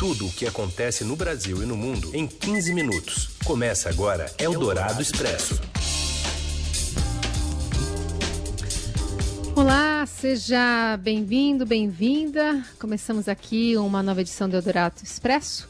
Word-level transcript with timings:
Tudo 0.00 0.28
o 0.28 0.32
que 0.32 0.46
acontece 0.46 1.04
no 1.04 1.14
Brasil 1.14 1.62
e 1.62 1.66
no 1.66 1.76
mundo 1.76 2.10
em 2.14 2.26
15 2.26 2.72
minutos. 2.72 3.36
Começa 3.44 3.90
agora 3.90 4.32
Eldorado 4.38 5.02
Expresso. 5.02 5.60
Olá, 9.54 10.06
seja 10.06 10.96
bem-vindo, 10.96 11.66
bem-vinda. 11.66 12.64
Começamos 12.78 13.28
aqui 13.28 13.76
uma 13.76 14.02
nova 14.02 14.22
edição 14.22 14.48
do 14.48 14.56
Eldorado 14.56 15.02
Expresso, 15.04 15.68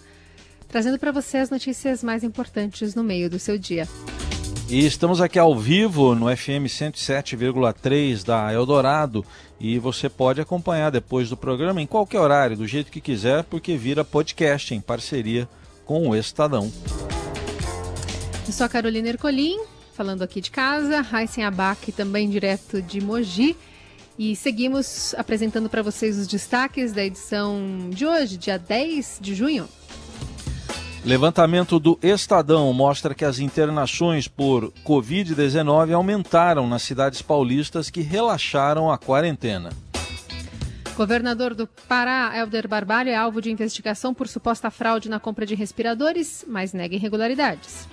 trazendo 0.69 0.97
para 0.97 1.11
você 1.11 1.39
as 1.39 1.51
notícias 1.51 2.05
mais 2.05 2.23
importantes 2.23 2.95
no 2.95 3.03
meio 3.03 3.29
do 3.29 3.41
seu 3.41 3.59
dia. 3.59 3.89
E 4.71 4.87
estamos 4.87 5.21
aqui 5.21 5.37
ao 5.37 5.59
vivo 5.59 6.14
no 6.14 6.27
FM 6.29 6.70
107,3 6.70 8.25
da 8.25 8.52
Eldorado 8.52 9.27
e 9.59 9.80
você 9.80 10.09
pode 10.09 10.41
acompanhar 10.41 10.91
depois 10.91 11.29
do 11.29 11.37
programa 11.37 11.82
em 11.82 11.89
qualquer 11.89 12.20
horário, 12.20 12.57
do 12.57 12.69
jeito 12.69 12.93
que 12.93 13.01
quiser, 13.01 13.43
porque 13.43 13.77
vira 13.77 14.05
podcast 14.05 14.73
em 14.73 14.80
parceria 14.80 15.48
com 15.84 16.09
o 16.09 16.14
Estadão. 16.14 16.70
Eu 18.46 18.52
sou 18.52 18.65
a 18.65 18.69
Carolina 18.69 19.09
Ercolim, 19.09 19.59
falando 19.93 20.23
aqui 20.23 20.41
de 20.41 20.52
casa, 20.52 21.01
Raíssen 21.01 21.43
Abac 21.43 21.91
também 21.91 22.30
direto 22.30 22.80
de 22.80 23.01
Mogi. 23.01 23.57
E 24.16 24.37
seguimos 24.37 25.16
apresentando 25.18 25.68
para 25.68 25.82
vocês 25.82 26.16
os 26.16 26.29
destaques 26.29 26.93
da 26.93 27.05
edição 27.05 27.91
de 27.91 28.07
hoje, 28.07 28.37
dia 28.37 28.57
10 28.57 29.18
de 29.21 29.34
junho. 29.34 29.68
Levantamento 31.02 31.80
do 31.80 31.98
Estadão 32.02 32.70
mostra 32.74 33.14
que 33.14 33.24
as 33.24 33.38
internações 33.38 34.28
por 34.28 34.70
Covid-19 34.84 35.95
aumentaram 35.95 36.68
nas 36.68 36.82
cidades 36.82 37.23
paulistas 37.23 37.88
que 37.88 38.02
relaxaram 38.02 38.90
a 38.90 38.98
quarentena. 38.98 39.70
Governador 40.95 41.54
do 41.54 41.66
Pará, 41.88 42.32
Helder 42.36 42.68
Barbalho, 42.68 43.09
é 43.09 43.16
alvo 43.16 43.40
de 43.40 43.50
investigação 43.50 44.12
por 44.12 44.28
suposta 44.28 44.70
fraude 44.70 45.09
na 45.09 45.18
compra 45.18 45.46
de 45.46 45.54
respiradores, 45.54 46.45
mas 46.46 46.74
nega 46.74 46.95
irregularidades. 46.95 47.88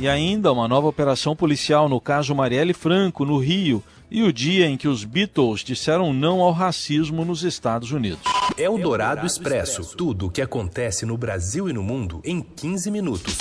E 0.00 0.08
ainda 0.08 0.52
uma 0.52 0.66
nova 0.66 0.88
operação 0.88 1.36
policial 1.36 1.88
no 1.88 2.00
caso 2.00 2.34
Marielle 2.34 2.74
Franco, 2.74 3.24
no 3.24 3.38
Rio, 3.38 3.84
e 4.10 4.22
o 4.22 4.32
dia 4.32 4.66
em 4.66 4.76
que 4.76 4.88
os 4.88 5.04
Beatles 5.04 5.60
disseram 5.60 6.12
não 6.12 6.40
ao 6.40 6.52
racismo 6.52 7.24
nos 7.24 7.42
Estados 7.42 7.92
Unidos. 7.92 8.22
É 8.56 8.68
o 8.68 8.78
Dourado 8.78 9.26
Expresso. 9.26 9.96
Tudo 9.96 10.26
o 10.26 10.30
que 10.30 10.42
acontece 10.42 11.04
no 11.04 11.16
Brasil 11.16 11.68
e 11.68 11.72
no 11.72 11.82
mundo 11.82 12.20
em 12.24 12.40
15 12.40 12.90
minutos. 12.90 13.36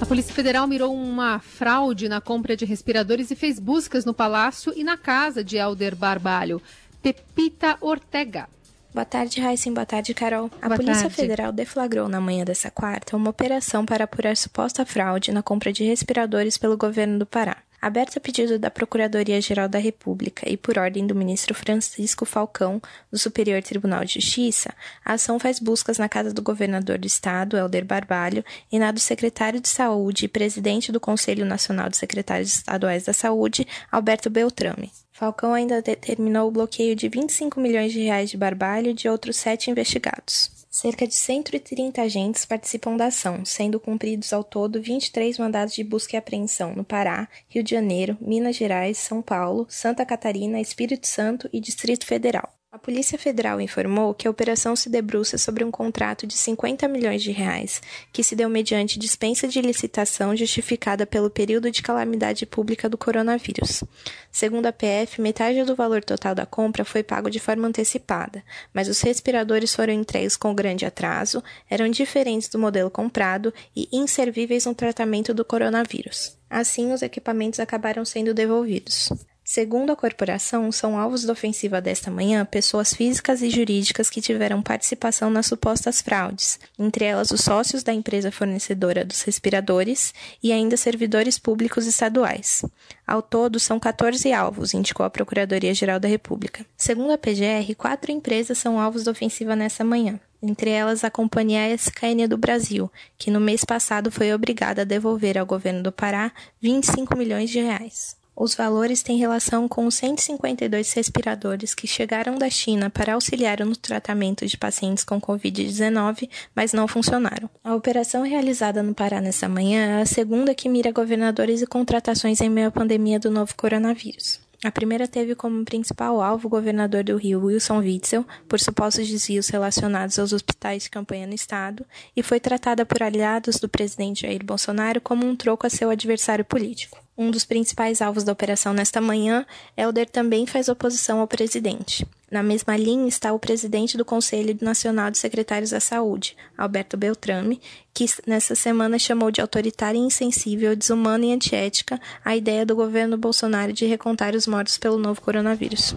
A 0.00 0.04
Polícia 0.04 0.34
Federal 0.34 0.66
mirou 0.66 0.92
uma 0.92 1.38
fraude 1.38 2.08
na 2.08 2.20
compra 2.20 2.56
de 2.56 2.64
respiradores 2.64 3.30
e 3.30 3.36
fez 3.36 3.60
buscas 3.60 4.04
no 4.04 4.12
palácio 4.12 4.72
e 4.76 4.82
na 4.82 4.96
casa 4.96 5.44
de 5.44 5.56
Helder 5.56 5.94
Barbalho. 5.94 6.60
Pepita 7.00 7.78
Ortega. 7.80 8.48
Boa 8.92 9.04
tarde, 9.04 9.40
Raíssen. 9.40 9.72
Boa 9.72 9.86
tarde, 9.86 10.12
Carol. 10.12 10.50
A 10.60 10.66
Boa 10.66 10.76
Polícia 10.76 11.02
tarde. 11.02 11.16
Federal 11.16 11.52
deflagrou 11.52 12.08
na 12.08 12.20
manhã 12.20 12.44
dessa 12.44 12.70
quarta 12.70 13.16
uma 13.16 13.30
operação 13.30 13.86
para 13.86 14.04
apurar 14.04 14.36
suposta 14.36 14.84
fraude 14.84 15.32
na 15.32 15.42
compra 15.42 15.72
de 15.72 15.84
respiradores 15.84 16.58
pelo 16.58 16.76
governo 16.76 17.20
do 17.20 17.24
Pará. 17.24 17.56
Aberta 17.82 18.20
a 18.20 18.22
pedido 18.22 18.60
da 18.60 18.70
Procuradoria-Geral 18.70 19.68
da 19.68 19.80
República 19.80 20.48
e 20.48 20.56
por 20.56 20.78
ordem 20.78 21.04
do 21.04 21.16
ministro 21.16 21.52
Francisco 21.52 22.24
Falcão, 22.24 22.80
do 23.10 23.18
Superior 23.18 23.60
Tribunal 23.60 24.04
de 24.04 24.14
Justiça, 24.20 24.72
a 25.04 25.14
ação 25.14 25.36
faz 25.36 25.58
buscas 25.58 25.98
na 25.98 26.08
casa 26.08 26.32
do 26.32 26.40
governador 26.40 26.96
do 26.96 27.08
estado, 27.08 27.56
Helder 27.56 27.84
Barbalho, 27.84 28.44
e 28.70 28.78
na 28.78 28.92
do 28.92 29.00
secretário 29.00 29.60
de 29.60 29.68
Saúde 29.68 30.26
e 30.26 30.28
presidente 30.28 30.92
do 30.92 31.00
Conselho 31.00 31.44
Nacional 31.44 31.88
de 31.88 31.96
Secretários 31.96 32.54
Estaduais 32.54 33.02
da 33.02 33.12
Saúde, 33.12 33.66
Alberto 33.90 34.30
Beltrame. 34.30 34.92
Falcão 35.10 35.52
ainda 35.52 35.82
determinou 35.82 36.46
o 36.46 36.52
bloqueio 36.52 36.94
de 36.94 37.08
25 37.08 37.58
milhões 37.58 37.92
de 37.92 38.00
reais 38.00 38.30
de 38.30 38.36
Barbalho 38.36 38.90
e 38.90 38.94
de 38.94 39.08
outros 39.08 39.36
sete 39.36 39.72
investigados. 39.72 40.61
Cerca 40.74 41.06
de 41.06 41.14
130 41.14 42.00
agentes 42.00 42.46
participam 42.46 42.96
da 42.96 43.08
ação, 43.08 43.44
sendo 43.44 43.78
cumpridos 43.78 44.32
ao 44.32 44.42
todo 44.42 44.80
23 44.80 45.36
mandados 45.36 45.74
de 45.74 45.84
busca 45.84 46.16
e 46.16 46.18
apreensão 46.18 46.74
no 46.74 46.82
Pará, 46.82 47.28
Rio 47.46 47.62
de 47.62 47.72
Janeiro, 47.72 48.16
Minas 48.18 48.56
Gerais, 48.56 48.96
São 48.96 49.20
Paulo, 49.20 49.66
Santa 49.68 50.06
Catarina, 50.06 50.58
Espírito 50.62 51.06
Santo 51.06 51.46
e 51.52 51.60
Distrito 51.60 52.06
Federal. 52.06 52.61
A 52.74 52.78
Polícia 52.78 53.18
Federal 53.18 53.60
informou 53.60 54.14
que 54.14 54.26
a 54.26 54.30
operação 54.30 54.74
se 54.74 54.88
debruça 54.88 55.36
sobre 55.36 55.62
um 55.62 55.70
contrato 55.70 56.26
de 56.26 56.32
50 56.32 56.88
milhões 56.88 57.22
de 57.22 57.30
reais, 57.30 57.82
que 58.10 58.24
se 58.24 58.34
deu 58.34 58.48
mediante 58.48 58.98
dispensa 58.98 59.46
de 59.46 59.60
licitação 59.60 60.34
justificada 60.34 61.04
pelo 61.04 61.28
período 61.28 61.70
de 61.70 61.82
calamidade 61.82 62.46
pública 62.46 62.88
do 62.88 62.96
coronavírus. 62.96 63.84
Segundo 64.30 64.64
a 64.64 64.72
PF, 64.72 65.20
metade 65.20 65.62
do 65.64 65.76
valor 65.76 66.02
total 66.02 66.34
da 66.34 66.46
compra 66.46 66.82
foi 66.82 67.02
pago 67.02 67.28
de 67.28 67.38
forma 67.38 67.68
antecipada, 67.68 68.42
mas 68.72 68.88
os 68.88 69.02
respiradores 69.02 69.74
foram 69.74 69.92
entregues 69.92 70.34
com 70.34 70.54
grande 70.54 70.86
atraso, 70.86 71.44
eram 71.68 71.90
diferentes 71.90 72.48
do 72.48 72.58
modelo 72.58 72.90
comprado 72.90 73.52
e 73.76 73.86
inservíveis 73.92 74.64
no 74.64 74.74
tratamento 74.74 75.34
do 75.34 75.44
coronavírus. 75.44 76.38
Assim, 76.48 76.90
os 76.90 77.02
equipamentos 77.02 77.60
acabaram 77.60 78.02
sendo 78.02 78.32
devolvidos. 78.32 79.12
Segundo 79.54 79.92
a 79.92 79.96
corporação, 79.96 80.72
são 80.72 80.98
alvos 80.98 81.24
da 81.24 81.34
ofensiva 81.34 81.78
desta 81.78 82.10
manhã 82.10 82.42
pessoas 82.42 82.94
físicas 82.94 83.42
e 83.42 83.50
jurídicas 83.50 84.08
que 84.08 84.22
tiveram 84.22 84.62
participação 84.62 85.28
nas 85.28 85.44
supostas 85.44 86.00
fraudes, 86.00 86.58
entre 86.78 87.04
elas 87.04 87.30
os 87.30 87.42
sócios 87.42 87.82
da 87.82 87.92
empresa 87.92 88.32
fornecedora 88.32 89.04
dos 89.04 89.20
respiradores 89.20 90.14
e 90.42 90.52
ainda 90.52 90.74
servidores 90.78 91.38
públicos 91.38 91.86
estaduais. 91.86 92.64
Ao 93.06 93.20
todo, 93.20 93.60
são 93.60 93.78
14 93.78 94.32
alvos, 94.32 94.72
indicou 94.72 95.04
a 95.04 95.10
Procuradoria-Geral 95.10 96.00
da 96.00 96.08
República. 96.08 96.64
Segundo 96.74 97.10
a 97.12 97.18
PGR, 97.18 97.74
quatro 97.76 98.10
empresas 98.10 98.56
são 98.56 98.80
alvos 98.80 99.04
da 99.04 99.10
ofensiva 99.10 99.54
nessa 99.54 99.84
manhã 99.84 100.18
entre 100.44 100.70
elas 100.70 101.04
a 101.04 101.10
Companhia 101.10 101.72
SKN 101.74 102.26
do 102.28 102.36
Brasil, 102.36 102.90
que 103.16 103.30
no 103.30 103.38
mês 103.38 103.64
passado 103.64 104.10
foi 104.10 104.34
obrigada 104.34 104.82
a 104.82 104.84
devolver 104.84 105.38
ao 105.38 105.46
governo 105.46 105.84
do 105.84 105.92
Pará 105.92 106.32
25 106.60 107.16
milhões 107.16 107.48
de 107.48 107.60
reais. 107.60 108.20
Os 108.34 108.54
valores 108.54 109.02
têm 109.02 109.18
relação 109.18 109.68
com 109.68 109.86
os 109.86 109.94
152 109.96 110.92
respiradores 110.94 111.74
que 111.74 111.86
chegaram 111.86 112.36
da 112.36 112.48
China 112.48 112.88
para 112.88 113.14
auxiliar 113.14 113.64
no 113.64 113.76
tratamento 113.76 114.46
de 114.46 114.56
pacientes 114.56 115.04
com 115.04 115.20
Covid-19, 115.20 116.28
mas 116.54 116.72
não 116.72 116.88
funcionaram. 116.88 117.48
A 117.62 117.74
operação 117.74 118.22
realizada 118.22 118.82
no 118.82 118.94
Pará 118.94 119.20
nessa 119.20 119.48
manhã 119.48 119.98
é 119.98 120.02
a 120.02 120.06
segunda 120.06 120.54
que 120.54 120.68
mira 120.68 120.90
governadores 120.90 121.60
e 121.60 121.66
contratações 121.66 122.40
em 122.40 122.48
meio 122.48 122.68
à 122.68 122.70
pandemia 122.70 123.20
do 123.20 123.30
novo 123.30 123.54
coronavírus. 123.54 124.40
A 124.64 124.70
primeira 124.70 125.08
teve 125.08 125.34
como 125.34 125.64
principal 125.64 126.22
alvo 126.22 126.46
o 126.46 126.50
governador 126.50 127.02
do 127.02 127.16
Rio, 127.16 127.44
Wilson 127.44 127.78
Witzel, 127.78 128.24
por 128.48 128.60
supostos 128.60 129.08
desvios 129.08 129.48
relacionados 129.48 130.20
aos 130.20 130.32
hospitais 130.32 130.84
de 130.84 130.90
campanha 130.90 131.26
no 131.26 131.34
estado, 131.34 131.84
e 132.16 132.22
foi 132.22 132.38
tratada 132.38 132.86
por 132.86 133.02
aliados 133.02 133.56
do 133.56 133.68
presidente 133.68 134.22
Jair 134.22 134.44
Bolsonaro 134.44 135.00
como 135.00 135.26
um 135.26 135.34
troco 135.34 135.66
a 135.66 135.70
seu 135.70 135.90
adversário 135.90 136.44
político. 136.44 137.01
Um 137.16 137.30
dos 137.30 137.44
principais 137.44 138.00
alvos 138.00 138.24
da 138.24 138.32
operação 138.32 138.72
nesta 138.72 139.00
manhã, 139.00 139.44
Helder 139.76 140.08
também 140.08 140.46
faz 140.46 140.68
oposição 140.68 141.20
ao 141.20 141.28
presidente. 141.28 142.06
Na 142.30 142.42
mesma 142.42 142.74
linha 142.78 143.06
está 143.06 143.30
o 143.34 143.38
presidente 143.38 143.98
do 143.98 144.06
Conselho 144.06 144.56
Nacional 144.62 145.10
de 145.10 145.18
Secretários 145.18 145.70
da 145.70 145.80
Saúde, 145.80 146.34
Alberto 146.56 146.96
Beltrame, 146.96 147.60
que 147.92 148.06
nessa 148.26 148.54
semana 148.54 148.98
chamou 148.98 149.30
de 149.30 149.42
autoritária 149.42 149.98
insensível, 149.98 150.74
desumana 150.74 151.26
e 151.26 151.32
antiética 151.32 152.00
a 152.24 152.34
ideia 152.34 152.64
do 152.64 152.74
governo 152.74 153.18
Bolsonaro 153.18 153.74
de 153.74 153.84
recontar 153.84 154.34
os 154.34 154.46
mortos 154.46 154.78
pelo 154.78 154.96
novo 154.96 155.20
coronavírus. 155.20 155.94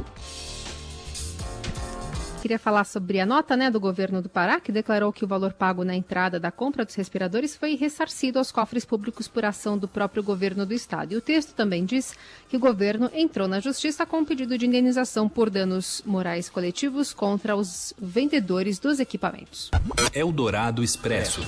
Queria 2.45 2.59
falar 2.59 2.83
sobre 2.83 3.19
a 3.19 3.25
nota 3.25 3.57
né, 3.57 3.71
do 3.71 3.79
governo 3.79 4.21
do 4.21 4.29
Pará, 4.29 4.59
que 4.59 4.71
declarou 4.71 5.11
que 5.11 5.25
o 5.25 5.27
valor 5.27 5.51
pago 5.51 5.83
na 5.83 5.95
entrada 5.95 6.39
da 6.39 6.51
compra 6.51 6.85
dos 6.85 6.93
respiradores 6.93 7.55
foi 7.55 7.73
ressarcido 7.73 8.37
aos 8.37 8.51
cofres 8.51 8.85
públicos 8.85 9.27
por 9.27 9.43
ação 9.43 9.79
do 9.79 9.87
próprio 9.87 10.21
governo 10.21 10.63
do 10.63 10.71
estado. 10.71 11.13
E 11.13 11.17
o 11.17 11.21
texto 11.21 11.55
também 11.55 11.83
diz 11.85 12.13
que 12.47 12.55
o 12.55 12.59
governo 12.59 13.09
entrou 13.15 13.47
na 13.47 13.59
justiça 13.59 14.05
com 14.05 14.19
um 14.19 14.25
pedido 14.25 14.59
de 14.59 14.67
indenização 14.67 15.27
por 15.27 15.49
danos 15.49 16.03
morais 16.05 16.47
coletivos 16.47 17.15
contra 17.15 17.55
os 17.55 17.95
vendedores 17.99 18.77
dos 18.77 18.99
equipamentos. 18.99 19.71
Eldorado 20.13 20.83
Expresso. 20.83 21.41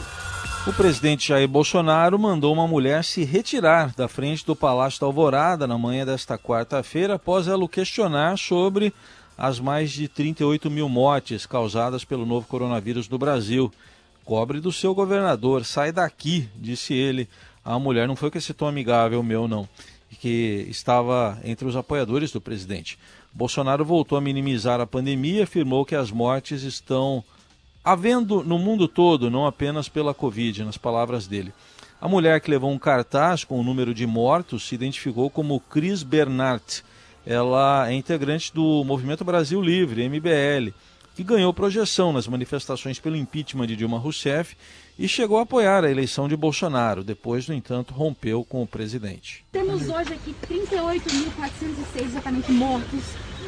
O 0.65 0.73
presidente 0.73 1.27
Jair 1.29 1.47
Bolsonaro 1.47 2.17
mandou 2.17 2.51
uma 2.51 2.67
mulher 2.67 3.03
se 3.03 3.23
retirar 3.23 3.93
da 3.95 4.07
frente 4.07 4.45
do 4.45 4.55
Palácio 4.55 5.00
da 5.00 5.05
Alvorada 5.05 5.67
na 5.67 5.77
manhã 5.77 6.05
desta 6.05 6.39
quarta-feira 6.39 7.13
após 7.13 7.47
ela 7.47 7.63
o 7.63 7.69
questionar 7.69 8.35
sobre 8.38 8.91
as 9.38 9.60
mais 9.60 9.92
de 9.92 10.07
38 10.07 10.72
mil 10.72 10.89
mortes 10.89 11.45
causadas 11.45 12.04
pelo 12.04 12.25
novo 12.25 12.48
coronavírus 12.48 13.07
no 13.07 13.18
Brasil. 13.18 13.72
Cobre 14.25 14.60
do 14.60 14.72
seu 14.72 14.95
governador, 14.95 15.63
sai 15.63 15.92
daqui, 15.92 16.50
disse 16.56 16.94
ele. 16.94 17.30
A 17.63 17.78
mulher 17.78 18.07
não 18.07 18.16
foi 18.16 18.31
com 18.31 18.38
esse 18.38 18.54
tom 18.54 18.68
amigável 18.68 19.22
meu, 19.22 19.48
não, 19.48 19.69
que 20.19 20.66
estava 20.69 21.38
entre 21.44 21.68
os 21.68 21.75
apoiadores 21.75 22.31
do 22.31 22.42
presidente. 22.42 22.98
Bolsonaro 23.31 23.86
voltou 23.86 24.18
a 24.18 24.22
minimizar 24.22 24.81
a 24.81 24.88
pandemia 24.88 25.42
e 25.42 25.44
afirmou 25.44 25.86
que 25.86 25.95
as 25.95 26.10
mortes 26.10 26.63
estão 26.63 27.24
havendo 27.84 28.44
no 28.44 28.57
mundo 28.57 28.88
todo, 28.88 29.30
não 29.30 29.45
apenas 29.45 29.88
pela 29.88 30.13
Covid, 30.13 30.63
nas 30.63 30.78
palavras 30.78 31.28
dele. 31.28 31.54
A 32.01 32.07
mulher 32.07 32.42
que 32.42 32.50
levou 32.51 32.72
um 32.72 32.80
cartaz 32.80 33.44
com 33.44 33.60
o 33.60 33.63
número 33.63 33.94
de 33.94 34.06
mortos 34.06 34.68
se 34.68 34.75
identificou 34.75 35.30
como 35.30 35.60
Cris 35.60 36.04
Bernard 36.04 36.84
ela 37.27 37.89
é 37.89 37.94
integrante 37.94 38.53
do 38.53 38.85
Movimento 38.85 39.25
Brasil 39.25 39.62
Livre, 39.62 40.07
MBL. 40.07 40.74
que 41.13 41.24
ganhou 41.24 41.51
projeção 41.51 42.13
nas 42.13 42.27
manifestações 42.27 43.00
pelo 43.00 43.18
impeachment 43.18 43.65
de 43.65 43.75
Dilma 43.75 43.97
Rousseff 43.97 44.56
e 44.97 45.07
chegou 45.07 45.39
a 45.39 45.41
apoiar 45.41 45.83
a 45.83 45.91
eleição 45.91 46.27
de 46.27 46.38
Bolsonaro. 46.38 47.03
Depois, 47.03 47.47
no 47.47 47.56
entanto, 47.56 47.94
rompeu 47.94 48.45
com 48.45 48.62
o 48.62 48.68
presidente. 48.68 49.44
Temos 49.51 49.89
hoje 49.89 50.13
aqui 50.13 50.33
38.406 50.47 52.06
exatamente 52.06 52.51
mortos 52.51 53.03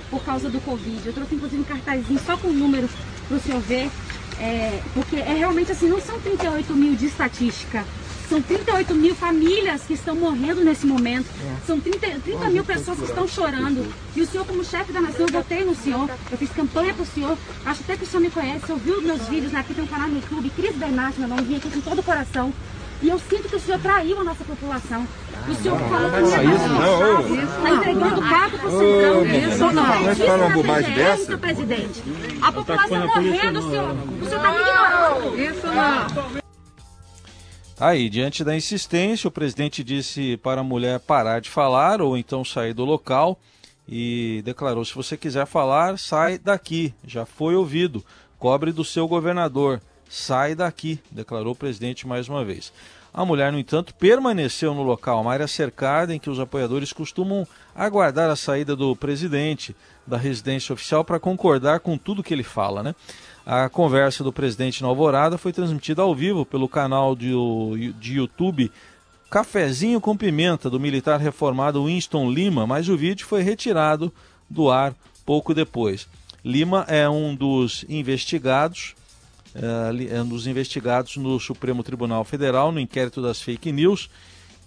por 0.10 0.22
causa 0.24 0.50
do 0.50 0.60
Covid. 0.62 1.06
Eu 1.06 1.14
trouxe 1.14 1.36
inclusive 1.36 1.62
um 1.62 1.66
cartazinho 1.66 2.20
só 2.20 2.36
com 2.36 2.50
números 2.50 2.92
para 3.28 3.38
o 3.38 3.40
senhor 3.40 3.62
ver, 3.62 3.90
é, 4.42 4.82
porque 4.94 5.18
é 5.18 5.36
realmente 5.36 5.72
assim, 5.72 5.88
não 5.88 6.02
são 6.02 6.20
38 6.20 6.74
mil 6.74 6.96
de 6.96 7.06
estatística, 7.06 7.86
são 8.30 8.42
38 8.42 8.94
mil 8.94 9.16
famílias 9.16 9.82
que 9.82 9.94
estão 9.94 10.16
morrendo 10.16 10.64
nesse 10.64 10.86
momento. 10.86 11.26
É. 11.44 11.66
São 11.66 11.80
30, 11.80 12.20
30 12.24 12.50
mil 12.52 12.64
pessoas 12.64 13.00
que 13.00 13.06
estão 13.06 13.28
chorando. 13.28 13.92
E 14.16 14.22
o 14.22 14.28
senhor, 14.28 14.46
como 14.46 14.64
chefe 14.64 14.94
da 14.94 15.02
nação, 15.02 15.26
eu 15.26 15.34
votei 15.34 15.66
no 15.66 15.76
senhor. 15.76 16.08
Eu 16.32 16.38
fiz 16.38 16.52
campanha 16.52 16.94
para 16.94 17.04
o 17.04 17.08
senhor. 17.08 17.36
Acho 17.66 17.82
até 17.82 17.98
que 17.98 18.04
o 18.04 18.08
senhor 18.08 18.22
me 18.22 18.30
conhece. 18.30 18.72
Ouviu 18.72 19.02
meus 19.02 19.28
vídeos 19.28 19.54
aqui, 19.56 19.74
tem 19.74 19.84
um 19.84 19.88
canal 19.88 20.08
no 20.08 20.18
YouTube. 20.18 20.50
Cris 20.52 20.76
Bernardo, 20.76 21.20
meu 21.20 21.28
nome, 21.28 21.42
vim 21.42 21.56
aqui 21.56 21.72
com 21.72 21.82
todo 21.82 22.00
o 22.00 22.04
coração. 22.04 22.54
E 23.02 23.10
eu 23.10 23.18
sinto 23.18 23.50
que 23.50 23.56
o 23.56 23.60
senhor 23.60 23.80
traiu 23.80 24.20
a 24.20 24.24
nossa 24.24 24.44
população. 24.44 25.08
O 25.48 25.56
senhor 25.56 25.80
falou 25.80 26.12
que 26.12 26.18
ia 26.18 26.68
não. 26.68 27.44
Está 27.44 27.70
entregando 27.72 28.22
cargo 28.22 28.58
para 28.60 28.68
o 28.68 28.72
Centrão. 28.72 29.26
Isso 29.26 29.72
não. 29.72 30.04
Mas 30.04 30.18
fala 30.20 30.46
uma 30.46 30.50
bobagem 30.50 30.94
dessa. 30.94 31.38
presidente. 31.38 32.04
A 32.42 32.52
população 32.52 33.08
morrendo, 33.08 33.60
o 33.60 33.70
senhor 33.70 33.96
está 34.22 34.52
me 34.52 34.60
ignorando. 34.60 35.40
Isso 35.40 35.68
não. 35.68 36.39
Aí, 37.80 38.10
diante 38.10 38.44
da 38.44 38.54
insistência, 38.54 39.30
o 39.30 39.32
presidente 39.32 39.86
disse 39.86 40.36
para 40.38 40.60
a 40.60 40.64
mulher 40.64 41.00
parar 41.00 41.40
de 41.40 41.50
falar 41.50 42.02
ou 42.02 42.18
então 42.18 42.44
sair 42.44 42.74
do 42.74 42.84
local 42.84 43.40
e 43.88 44.42
declarou: 44.44 44.84
se 44.84 44.94
você 44.94 45.16
quiser 45.16 45.46
falar, 45.46 45.98
sai 45.98 46.38
daqui. 46.38 46.94
Já 47.08 47.26
foi 47.26 47.56
ouvido. 47.56 48.04
Cobre 48.38 48.74
do 48.74 48.84
seu 48.84 49.08
governador. 49.08 49.82
Sai 50.10 50.56
daqui, 50.56 51.00
declarou 51.10 51.54
o 51.54 51.56
presidente 51.56 52.06
mais 52.06 52.28
uma 52.28 52.44
vez. 52.44 52.74
A 53.14 53.24
mulher, 53.24 53.52
no 53.52 53.58
entanto, 53.58 53.94
permaneceu 53.96 54.74
no 54.74 54.84
local, 54.84 55.22
uma 55.22 55.32
área 55.32 55.48
cercada 55.48 56.14
em 56.14 56.20
que 56.20 56.30
os 56.30 56.40
apoiadores 56.40 56.92
costumam 56.92 57.48
aguardar 57.74 58.30
a 58.30 58.36
saída 58.36 58.76
do 58.76 58.96
presidente 58.96 59.76
da 60.06 60.18
residência 60.18 60.74
oficial 60.74 61.04
para 61.06 61.20
concordar 61.20 61.80
com 61.80 61.98
tudo 61.98 62.24
que 62.24 62.34
ele 62.34 62.44
fala, 62.44 62.84
né? 62.84 62.94
A 63.52 63.68
conversa 63.68 64.24
do 64.24 64.32
presidente 64.32 64.84
na 64.84 64.90
Alvorada 64.90 65.36
foi 65.36 65.52
transmitida 65.52 66.04
ao 66.04 66.14
vivo 66.14 66.46
pelo 66.46 66.70
canal 66.70 67.16
de, 67.16 67.32
de 68.00 68.18
YouTube 68.18 68.72
Cafezinho 69.28 70.00
com 70.00 70.16
Pimenta, 70.16 70.70
do 70.70 70.80
militar 70.80 71.20
reformado 71.20 71.84
Winston 71.86 72.30
Lima, 72.30 72.68
mas 72.68 72.88
o 72.90 72.96
vídeo 72.96 73.26
foi 73.26 73.42
retirado 73.42 74.14
do 74.48 74.70
ar 74.70 74.94
pouco 75.26 75.52
depois. 75.52 76.08
Lima 76.46 76.86
é 76.88 77.10
um 77.10 77.34
dos 77.34 77.84
investigados, 77.90 78.94
é, 79.56 80.18
é 80.18 80.22
um 80.22 80.28
dos 80.28 80.46
investigados 80.46 81.18
no 81.18 81.40
Supremo 81.40 81.82
Tribunal 81.82 82.24
Federal 82.24 82.72
no 82.72 82.80
inquérito 82.80 83.20
das 83.20 83.42
fake 83.42 83.72
news. 83.72 84.12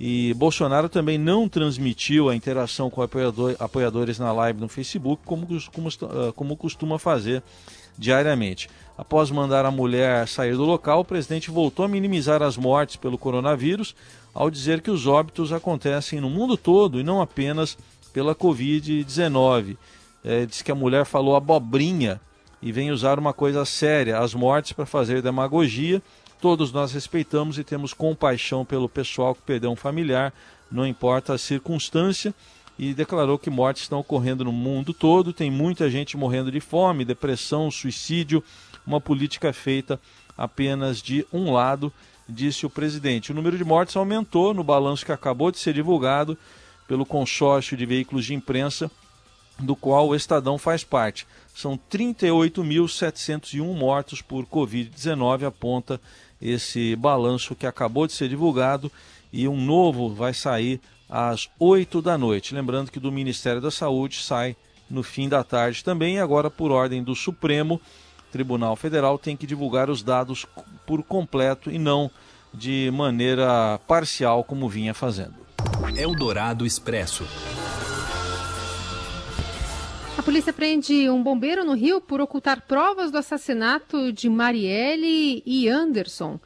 E 0.01 0.35
Bolsonaro 0.35 0.89
também 0.89 1.19
não 1.19 1.49
transmitiu 1.49 2.29
a 2.29 2.35
interação 2.35 2.91
com 2.91 3.01
apoiador, 3.01 3.55
apoiadores 3.61 4.19
na 4.19 4.33
live 4.33 4.61
no 4.61 4.67
Facebook, 4.67 5.23
como, 5.25 5.47
como, 5.73 5.89
como 6.35 6.57
costuma 6.57 6.99
fazer 6.99 7.45
diariamente. 7.99 8.69
Após 8.97 9.31
mandar 9.31 9.65
a 9.65 9.71
mulher 9.71 10.29
sair 10.29 10.55
do 10.55 10.65
local, 10.65 11.01
o 11.01 11.05
presidente 11.05 11.51
voltou 11.51 11.85
a 11.85 11.89
minimizar 11.89 12.43
as 12.43 12.57
mortes 12.57 12.97
pelo 12.97 13.19
coronavírus, 13.19 13.95
ao 14.35 14.51
dizer 14.51 14.81
que 14.81 14.91
os 14.91 15.07
óbitos 15.07 15.53
acontecem 15.53 16.21
no 16.21 16.31
mundo 16.31 16.57
todo 16.57 17.01
e 17.01 17.03
não 17.03 17.21
apenas 17.21 17.77
pela 18.13 18.35
Covid-19. 18.35 19.77
É, 20.25 20.47
diz 20.47 20.63
que 20.63 20.71
a 20.71 20.75
mulher 20.75 21.05
falou 21.05 21.35
abobrinha 21.35 22.21
e 22.63 22.71
vem 22.71 22.93
usar 22.93 23.19
uma 23.19 23.33
coisa 23.33 23.65
séria, 23.65 24.19
as 24.19 24.35
mortes, 24.35 24.73
para 24.73 24.87
fazer 24.87 25.21
demagogia. 25.21 26.01
Todos 26.41 26.71
nós 26.73 26.93
respeitamos 26.93 27.59
e 27.59 27.65
temos 27.65 27.93
compaixão 27.93 28.65
pelo 28.65 28.89
pessoal 28.89 29.35
que 29.35 29.43
perdeu 29.43 29.71
um 29.71 29.77
familiar, 29.77 30.33
não 30.71 30.87
importa 30.87 31.35
a 31.35 31.39
circunstância 31.39 32.35
e 32.79 32.95
declarou 32.95 33.39
que 33.39 33.51
mortes 33.51 33.83
estão 33.83 33.99
ocorrendo 33.99 34.45
no 34.45 34.53
mundo 34.53 34.93
todo, 34.95 35.33
tem 35.33 35.51
muita 35.51 35.91
gente 35.91 36.17
morrendo 36.17 36.51
de 36.51 36.61
fome, 36.61 37.05
depressão, 37.05 37.71
suicídio, 37.71 38.43
uma 38.87 39.01
política 39.01 39.53
feita 39.53 40.01
apenas 40.37 41.01
de 41.03 41.27
um 41.33 41.53
lado, 41.53 41.93
disse 42.29 42.67
o 42.67 42.71
presidente. 42.71 43.31
O 43.31 43.35
número 43.35 43.57
de 43.57 43.65
mortes 43.65 43.97
aumentou 43.97 44.55
no 44.55 44.65
balanço 44.65 45.05
que 45.05 45.13
acabou 45.13 45.51
de 45.51 45.59
ser 45.59 45.75
divulgado 45.75 46.37
pelo 46.89 47.07
consórcio 47.07 47.77
de 47.77 47.87
veículos 47.87 48.25
de 48.25 48.35
imprensa, 48.35 48.91
do 49.59 49.77
qual 49.77 50.09
o 50.09 50.15
Estadão 50.15 50.59
faz 50.59 50.83
parte. 50.83 51.27
São 51.55 51.79
38.701 51.91 53.63
mortos 53.75 54.23
por 54.23 54.47
Covid-19, 54.47 55.47
aponta 55.47 56.01
esse 56.41 56.97
balanço 56.97 57.55
que 57.55 57.67
acabou 57.67 58.07
de 58.07 58.13
ser 58.13 58.29
divulgado 58.29 58.91
e 59.33 59.47
um 59.47 59.61
novo 59.61 60.13
vai 60.13 60.35
sair 60.35 60.81
às 61.13 61.51
8 61.59 62.01
da 62.01 62.17
noite. 62.17 62.55
Lembrando 62.55 62.91
que 62.91 62.99
do 62.99 63.13
Ministério 63.13 63.61
da 63.61 63.71
Saúde 63.71 64.23
sai 64.23 64.57
no 64.89 65.03
fim 65.03 65.29
da 65.29 65.45
tarde 65.45 65.85
também, 65.85 66.17
e 66.17 66.19
agora 66.19 66.51
por 66.51 66.71
ordem 66.71 67.03
do 67.03 67.15
Supremo 67.15 67.79
Tribunal 68.31 68.75
Federal 68.77 69.19
tem 69.19 69.37
que 69.37 69.47
divulgar 69.47 69.91
os 69.91 70.03
dados 70.03 70.47
por 70.87 71.03
completo 71.03 71.71
e 71.71 71.79
não 71.79 72.11
de 72.53 72.91
maneira 72.95 73.79
parcial 73.87 74.43
como 74.43 74.69
vinha 74.69 74.95
fazendo. 74.95 75.35
Eldorado 75.97 76.65
Expresso. 76.65 77.25
A 80.17 80.23
polícia 80.23 80.53
prende 80.53 81.11
um 81.11 81.23
bombeiro 81.23 81.65
no 81.65 81.75
Rio 81.75 82.01
por 82.01 82.21
ocultar 82.21 82.63
provas 82.63 83.11
do 83.11 83.19
assassinato 83.19 84.13
de 84.13 84.29
Marielle 84.31 85.43
e 85.45 85.69
Anderson. 85.69 86.39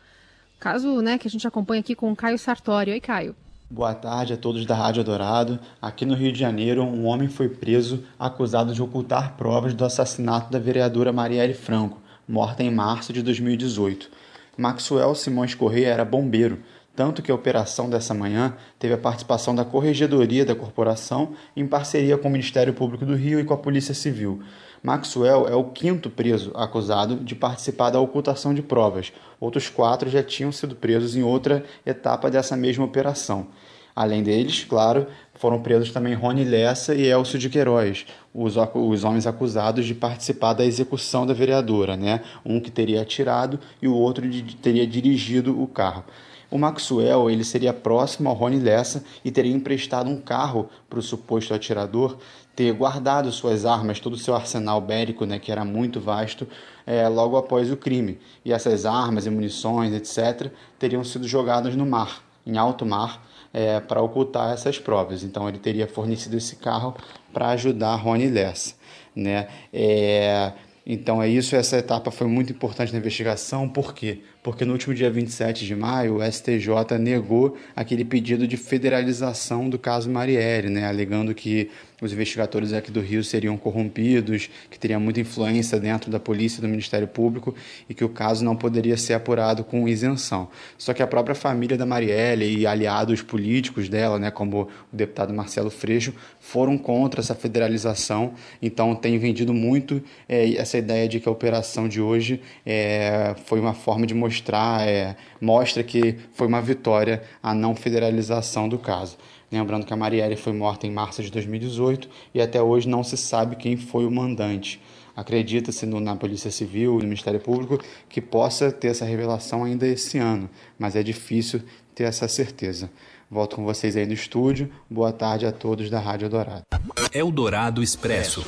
Caso 0.58 1.00
né, 1.00 1.18
que 1.18 1.28
a 1.28 1.30
gente 1.30 1.46
acompanha 1.46 1.80
aqui 1.80 1.94
com 1.94 2.10
o 2.10 2.16
Caio 2.16 2.38
Sartori. 2.38 2.90
Oi, 2.90 3.00
Caio. 3.00 3.34
Boa 3.68 3.92
tarde 3.92 4.32
a 4.32 4.36
todos 4.36 4.64
da 4.64 4.76
Rádio 4.76 5.02
Dourado. 5.02 5.58
Aqui 5.82 6.06
no 6.06 6.14
Rio 6.14 6.30
de 6.30 6.38
Janeiro, 6.38 6.84
um 6.84 7.04
homem 7.04 7.26
foi 7.26 7.48
preso 7.48 8.04
acusado 8.16 8.72
de 8.72 8.80
ocultar 8.80 9.36
provas 9.36 9.74
do 9.74 9.84
assassinato 9.84 10.52
da 10.52 10.58
vereadora 10.60 11.12
Marielle 11.12 11.52
Franco, 11.52 12.00
morta 12.28 12.62
em 12.62 12.70
março 12.70 13.12
de 13.12 13.22
2018. 13.22 14.08
Maxwell 14.56 15.12
Simões 15.16 15.52
Correia 15.52 15.88
era 15.88 16.04
bombeiro, 16.04 16.60
tanto 16.94 17.20
que 17.20 17.32
a 17.32 17.34
operação 17.34 17.90
dessa 17.90 18.14
manhã 18.14 18.54
teve 18.78 18.94
a 18.94 18.98
participação 18.98 19.52
da 19.52 19.64
Corregedoria 19.64 20.44
da 20.44 20.54
corporação 20.54 21.32
em 21.56 21.66
parceria 21.66 22.16
com 22.16 22.28
o 22.28 22.30
Ministério 22.30 22.72
Público 22.72 23.04
do 23.04 23.16
Rio 23.16 23.40
e 23.40 23.44
com 23.44 23.52
a 23.52 23.58
Polícia 23.58 23.94
Civil. 23.94 24.44
Maxwell 24.86 25.48
é 25.48 25.54
o 25.56 25.64
quinto 25.64 26.08
preso 26.08 26.52
acusado 26.54 27.16
de 27.16 27.34
participar 27.34 27.90
da 27.90 27.98
ocultação 27.98 28.54
de 28.54 28.62
provas. 28.62 29.12
Outros 29.40 29.68
quatro 29.68 30.08
já 30.08 30.22
tinham 30.22 30.52
sido 30.52 30.76
presos 30.76 31.16
em 31.16 31.24
outra 31.24 31.64
etapa 31.84 32.30
dessa 32.30 32.56
mesma 32.56 32.84
operação. 32.84 33.48
Além 33.96 34.22
deles, 34.22 34.62
claro, 34.62 35.08
foram 35.34 35.60
presos 35.60 35.90
também 35.90 36.14
Rony 36.14 36.44
Lessa 36.44 36.94
e 36.94 37.04
Elcio 37.04 37.36
de 37.36 37.50
Queiroz, 37.50 38.06
os, 38.32 38.54
os 38.74 39.02
homens 39.02 39.26
acusados 39.26 39.84
de 39.86 39.92
participar 39.92 40.52
da 40.52 40.64
execução 40.64 41.26
da 41.26 41.34
vereadora, 41.34 41.96
né? 41.96 42.20
Um 42.44 42.60
que 42.60 42.70
teria 42.70 43.02
atirado 43.02 43.58
e 43.82 43.88
o 43.88 43.92
outro 43.92 44.30
de, 44.30 44.54
teria 44.54 44.86
dirigido 44.86 45.60
o 45.60 45.66
carro. 45.66 46.04
O 46.48 46.58
Maxwell 46.58 47.28
ele 47.28 47.42
seria 47.42 47.72
próximo 47.72 48.28
ao 48.28 48.34
Rony 48.36 48.60
Lessa 48.60 49.04
e 49.24 49.32
teria 49.32 49.52
emprestado 49.52 50.08
um 50.08 50.20
carro 50.20 50.68
para 50.88 51.00
o 51.00 51.02
suposto 51.02 51.52
atirador 51.52 52.18
ter 52.56 52.72
guardado 52.72 53.30
suas 53.30 53.66
armas, 53.66 54.00
todo 54.00 54.14
o 54.14 54.18
seu 54.18 54.34
arsenal 54.34 54.80
bélico, 54.80 55.26
né, 55.26 55.38
que 55.38 55.52
era 55.52 55.62
muito 55.62 56.00
vasto, 56.00 56.48
é, 56.86 57.06
logo 57.06 57.36
após 57.36 57.70
o 57.70 57.76
crime. 57.76 58.18
E 58.42 58.52
essas 58.52 58.86
armas 58.86 59.26
e 59.26 59.30
munições, 59.30 59.92
etc., 59.92 60.50
teriam 60.78 61.04
sido 61.04 61.28
jogadas 61.28 61.76
no 61.76 61.84
mar, 61.84 62.24
em 62.46 62.56
alto 62.56 62.86
mar, 62.86 63.22
é, 63.52 63.78
para 63.78 64.00
ocultar 64.00 64.54
essas 64.54 64.78
provas. 64.78 65.22
Então 65.22 65.46
ele 65.46 65.58
teria 65.58 65.86
fornecido 65.86 66.34
esse 66.34 66.56
carro 66.56 66.96
para 67.30 67.50
ajudar 67.50 67.94
Rony 67.96 68.30
Lessa. 68.30 68.74
Né? 69.14 69.48
É, 69.70 70.52
então 70.86 71.22
é 71.22 71.28
isso, 71.28 71.54
essa 71.56 71.76
etapa 71.76 72.10
foi 72.10 72.26
muito 72.26 72.52
importante 72.52 72.92
na 72.92 72.98
investigação, 72.98 73.68
por 73.68 73.92
quê? 73.92 74.22
Porque 74.46 74.64
no 74.64 74.74
último 74.74 74.94
dia 74.94 75.10
27 75.10 75.66
de 75.66 75.74
maio, 75.74 76.18
o 76.18 76.22
STJ 76.22 76.96
negou 77.00 77.56
aquele 77.74 78.04
pedido 78.04 78.46
de 78.46 78.56
federalização 78.56 79.68
do 79.68 79.76
caso 79.76 80.08
Marielle, 80.08 80.70
né, 80.70 80.86
alegando 80.86 81.34
que 81.34 81.68
os 82.00 82.12
investigadores 82.12 82.72
aqui 82.72 82.90
do 82.90 83.00
Rio 83.00 83.24
seriam 83.24 83.56
corrompidos, 83.56 84.50
que 84.70 84.78
teria 84.78 84.98
muita 84.98 85.20
influência 85.20 85.80
dentro 85.80 86.10
da 86.10 86.20
polícia 86.20 86.58
e 86.58 86.60
do 86.60 86.68
Ministério 86.68 87.08
Público 87.08 87.54
e 87.88 87.94
que 87.94 88.04
o 88.04 88.08
caso 88.08 88.44
não 88.44 88.54
poderia 88.54 88.96
ser 88.96 89.14
apurado 89.14 89.64
com 89.64 89.88
isenção. 89.88 90.48
Só 90.76 90.92
que 90.92 91.02
a 91.02 91.06
própria 91.06 91.34
família 91.34 91.76
da 91.76 91.86
Marielle 91.86 92.58
e 92.58 92.66
aliados 92.66 93.22
políticos 93.22 93.88
dela, 93.88 94.18
né, 94.18 94.30
como 94.30 94.68
o 94.92 94.96
deputado 94.96 95.32
Marcelo 95.32 95.70
Freixo, 95.70 96.12
foram 96.38 96.76
contra 96.76 97.20
essa 97.20 97.34
federalização, 97.34 98.34
então 98.60 98.94
tem 98.94 99.18
vendido 99.18 99.54
muito 99.54 100.02
é, 100.28 100.54
essa 100.54 100.76
ideia 100.76 101.08
de 101.08 101.18
que 101.18 101.28
a 101.28 101.32
operação 101.32 101.88
de 101.88 102.00
hoje 102.00 102.40
é, 102.64 103.34
foi 103.46 103.58
uma 103.58 103.72
forma 103.72 104.06
de 104.06 104.14
mostrar, 104.14 104.35
é, 104.82 105.16
mostra 105.40 105.82
que 105.82 106.16
foi 106.32 106.46
uma 106.46 106.60
vitória 106.60 107.22
a 107.42 107.54
não 107.54 107.74
federalização 107.74 108.68
do 108.68 108.78
caso. 108.78 109.16
Lembrando 109.50 109.86
que 109.86 109.92
a 109.92 109.96
Marielle 109.96 110.36
foi 110.36 110.52
morta 110.52 110.86
em 110.86 110.90
março 110.90 111.22
de 111.22 111.30
2018 111.30 112.08
e 112.34 112.40
até 112.40 112.60
hoje 112.60 112.88
não 112.88 113.04
se 113.04 113.16
sabe 113.16 113.56
quem 113.56 113.76
foi 113.76 114.04
o 114.04 114.10
mandante. 114.10 114.80
Acredita-se 115.14 115.86
na 115.86 116.14
Polícia 116.14 116.50
Civil, 116.50 116.94
no 116.98 117.04
Ministério 117.04 117.40
Público, 117.40 117.82
que 118.08 118.20
possa 118.20 118.70
ter 118.70 118.88
essa 118.88 119.04
revelação 119.04 119.64
ainda 119.64 119.86
esse 119.86 120.18
ano, 120.18 120.50
mas 120.78 120.94
é 120.94 121.02
difícil 121.02 121.62
ter 121.94 122.04
essa 122.04 122.28
certeza. 122.28 122.90
Volto 123.30 123.56
com 123.56 123.64
vocês 123.64 123.96
aí 123.96 124.06
no 124.06 124.12
estúdio. 124.12 124.70
Boa 124.90 125.12
tarde 125.12 125.46
a 125.46 125.52
todos 125.52 125.88
da 125.88 125.98
Rádio 125.98 126.28
Dourado. 126.28 126.64
Eldorado 127.12 127.82
Expresso. 127.82 128.46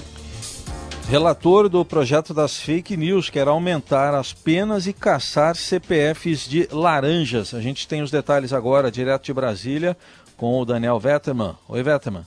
Relator 1.11 1.71
do 1.71 1.87
projeto 1.87 2.35
das 2.35 2.63
fake 2.63 2.95
news 2.95 3.31
quer 3.31 3.49
aumentar 3.49 4.15
as 4.15 4.35
penas 4.35 4.87
e 4.87 4.93
caçar 4.93 5.55
CPFs 5.55 6.47
de 6.47 6.69
laranjas. 6.71 7.55
A 7.55 7.63
gente 7.63 7.89
tem 7.89 8.03
os 8.03 8.11
detalhes 8.11 8.53
agora, 8.53 8.91
direto 8.91 9.25
de 9.25 9.33
Brasília, 9.33 9.97
com 10.37 10.61
o 10.61 10.67
Daniel 10.67 10.99
Vetterman. 10.99 11.55
Oi, 11.67 11.83
Vetterman. 11.83 12.25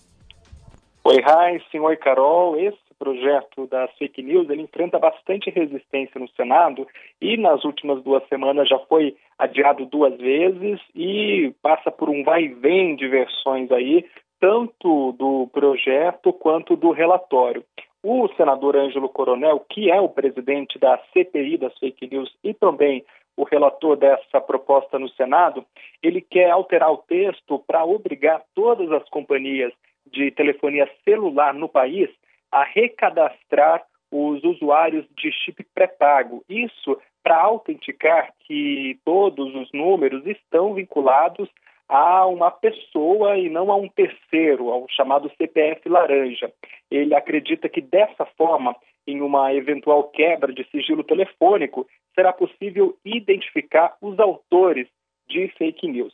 Oi, 1.03 1.21
Raíssa. 1.21 1.77
Oi, 1.79 1.95
Carol. 1.95 2.57
Esse 2.57 2.79
projeto 2.97 3.67
das 3.67 3.91
fake 3.99 4.23
news 4.23 4.49
ele 4.49 4.63
enfrenta 4.63 4.97
bastante 4.97 5.51
resistência 5.51 6.19
no 6.19 6.27
Senado 6.29 6.87
e 7.21 7.37
nas 7.37 7.63
últimas 7.63 8.01
duas 8.01 8.27
semanas 8.29 8.67
já 8.67 8.79
foi 8.89 9.15
adiado 9.37 9.85
duas 9.85 10.17
vezes 10.17 10.79
e 10.95 11.53
passa 11.61 11.91
por 11.91 12.09
um 12.09 12.23
vai 12.23 12.45
e 12.45 12.53
vem 12.55 12.95
de 12.95 13.07
versões 13.07 13.71
aí, 13.71 14.03
tanto 14.39 15.11
do 15.11 15.47
projeto 15.53 16.33
quanto 16.33 16.75
do 16.75 16.89
relatório. 16.89 17.63
O 18.03 18.27
senador 18.35 18.75
Ângelo 18.75 19.09
Coronel, 19.09 19.59
que 19.69 19.91
é 19.91 19.99
o 20.01 20.09
presidente 20.09 20.79
da 20.79 20.97
CPI 21.13 21.57
das 21.57 21.77
fake 21.77 22.07
news 22.07 22.35
e 22.43 22.53
também 22.53 23.05
o 23.37 23.43
relator 23.43 23.95
dessa 23.95 24.41
proposta 24.41 24.97
no 24.97 25.09
Senado, 25.09 25.65
ele 26.01 26.21
quer 26.21 26.49
alterar 26.49 26.91
o 26.91 26.97
texto 26.97 27.59
para 27.59 27.85
obrigar 27.85 28.43
todas 28.55 28.91
as 28.91 29.07
companhias 29.09 29.71
de 30.11 30.31
telefonia 30.31 30.89
celular 31.03 31.53
no 31.53 31.69
país 31.69 32.09
a 32.51 32.63
recadastrar 32.63 33.83
os 34.11 34.43
usuários 34.43 35.05
de 35.15 35.31
chip 35.31 35.63
pré-pago. 35.73 36.43
Isso 36.49 36.97
para 37.23 37.39
autenticar 37.39 38.33
que 38.41 38.99
todos 39.05 39.55
os 39.55 39.71
números 39.71 40.25
estão 40.25 40.73
vinculados 40.73 41.47
a 41.91 42.25
uma 42.25 42.49
pessoa 42.49 43.37
e 43.37 43.49
não 43.49 43.69
a 43.69 43.75
um 43.75 43.89
terceiro, 43.89 44.69
ao 44.69 44.87
chamado 44.89 45.29
CPF 45.37 45.89
laranja. 45.89 46.49
Ele 46.89 47.13
acredita 47.13 47.67
que 47.67 47.81
dessa 47.81 48.25
forma, 48.37 48.73
em 49.05 49.19
uma 49.19 49.53
eventual 49.53 50.05
quebra 50.05 50.53
de 50.53 50.63
sigilo 50.71 51.03
telefônico, 51.03 51.85
será 52.15 52.31
possível 52.31 52.97
identificar 53.03 53.97
os 54.01 54.17
autores 54.21 54.87
de 55.27 55.49
fake 55.57 55.85
news. 55.85 56.13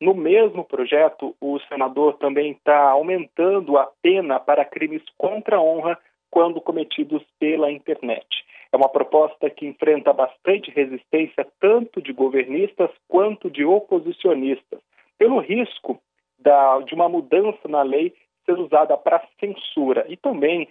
No 0.00 0.14
mesmo 0.14 0.64
projeto, 0.64 1.36
o 1.42 1.58
senador 1.68 2.14
também 2.14 2.52
está 2.52 2.88
aumentando 2.88 3.76
a 3.76 3.86
pena 4.00 4.40
para 4.40 4.64
crimes 4.64 5.02
contra 5.18 5.56
a 5.56 5.62
honra 5.62 5.98
quando 6.30 6.58
cometidos 6.58 7.22
pela 7.38 7.70
internet. 7.70 8.26
É 8.72 8.76
uma 8.78 8.88
proposta 8.88 9.50
que 9.50 9.66
enfrenta 9.66 10.10
bastante 10.10 10.70
resistência 10.70 11.46
tanto 11.60 12.00
de 12.00 12.14
governistas 12.14 12.90
quanto 13.06 13.50
de 13.50 13.62
oposicionistas 13.62 14.80
pelo 15.18 15.40
risco 15.40 16.00
da, 16.38 16.78
de 16.80 16.94
uma 16.94 17.08
mudança 17.08 17.68
na 17.68 17.82
lei 17.82 18.14
ser 18.46 18.58
usada 18.58 18.96
para 18.96 19.22
censura 19.38 20.06
e 20.08 20.16
também 20.16 20.68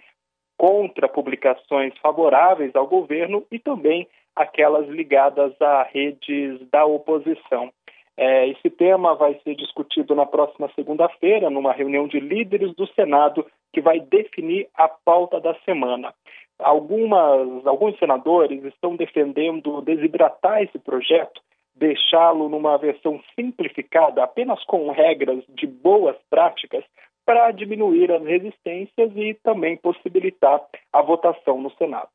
contra 0.56 1.08
publicações 1.08 1.96
favoráveis 1.98 2.74
ao 2.74 2.86
governo 2.86 3.46
e 3.52 3.58
também 3.58 4.08
aquelas 4.34 4.88
ligadas 4.88 5.52
a 5.60 5.84
redes 5.84 6.60
da 6.70 6.84
oposição. 6.84 7.70
É, 8.16 8.48
esse 8.48 8.68
tema 8.68 9.14
vai 9.14 9.38
ser 9.44 9.54
discutido 9.54 10.12
na 10.12 10.26
próxima 10.26 10.68
segunda-feira, 10.74 11.48
numa 11.48 11.72
reunião 11.72 12.08
de 12.08 12.18
líderes 12.18 12.74
do 12.74 12.86
Senado, 12.94 13.46
que 13.72 13.80
vai 13.80 14.00
definir 14.00 14.68
a 14.74 14.88
pauta 14.88 15.40
da 15.40 15.54
semana. 15.64 16.12
Algumas, 16.58 17.64
alguns 17.64 17.96
senadores 18.00 18.64
estão 18.64 18.96
defendendo 18.96 19.80
desidratar 19.82 20.62
esse 20.62 20.78
projeto 20.80 21.40
deixá-lo 21.78 22.48
numa 22.48 22.76
versão 22.76 23.20
simplificada, 23.34 24.22
apenas 24.22 24.62
com 24.64 24.90
regras 24.90 25.42
de 25.48 25.66
boas 25.66 26.16
práticas, 26.28 26.84
para 27.24 27.50
diminuir 27.52 28.10
as 28.10 28.22
resistências 28.22 29.12
e 29.14 29.34
também 29.42 29.76
possibilitar 29.76 30.60
a 30.92 31.02
votação 31.02 31.60
no 31.60 31.70
Senado. 31.76 32.10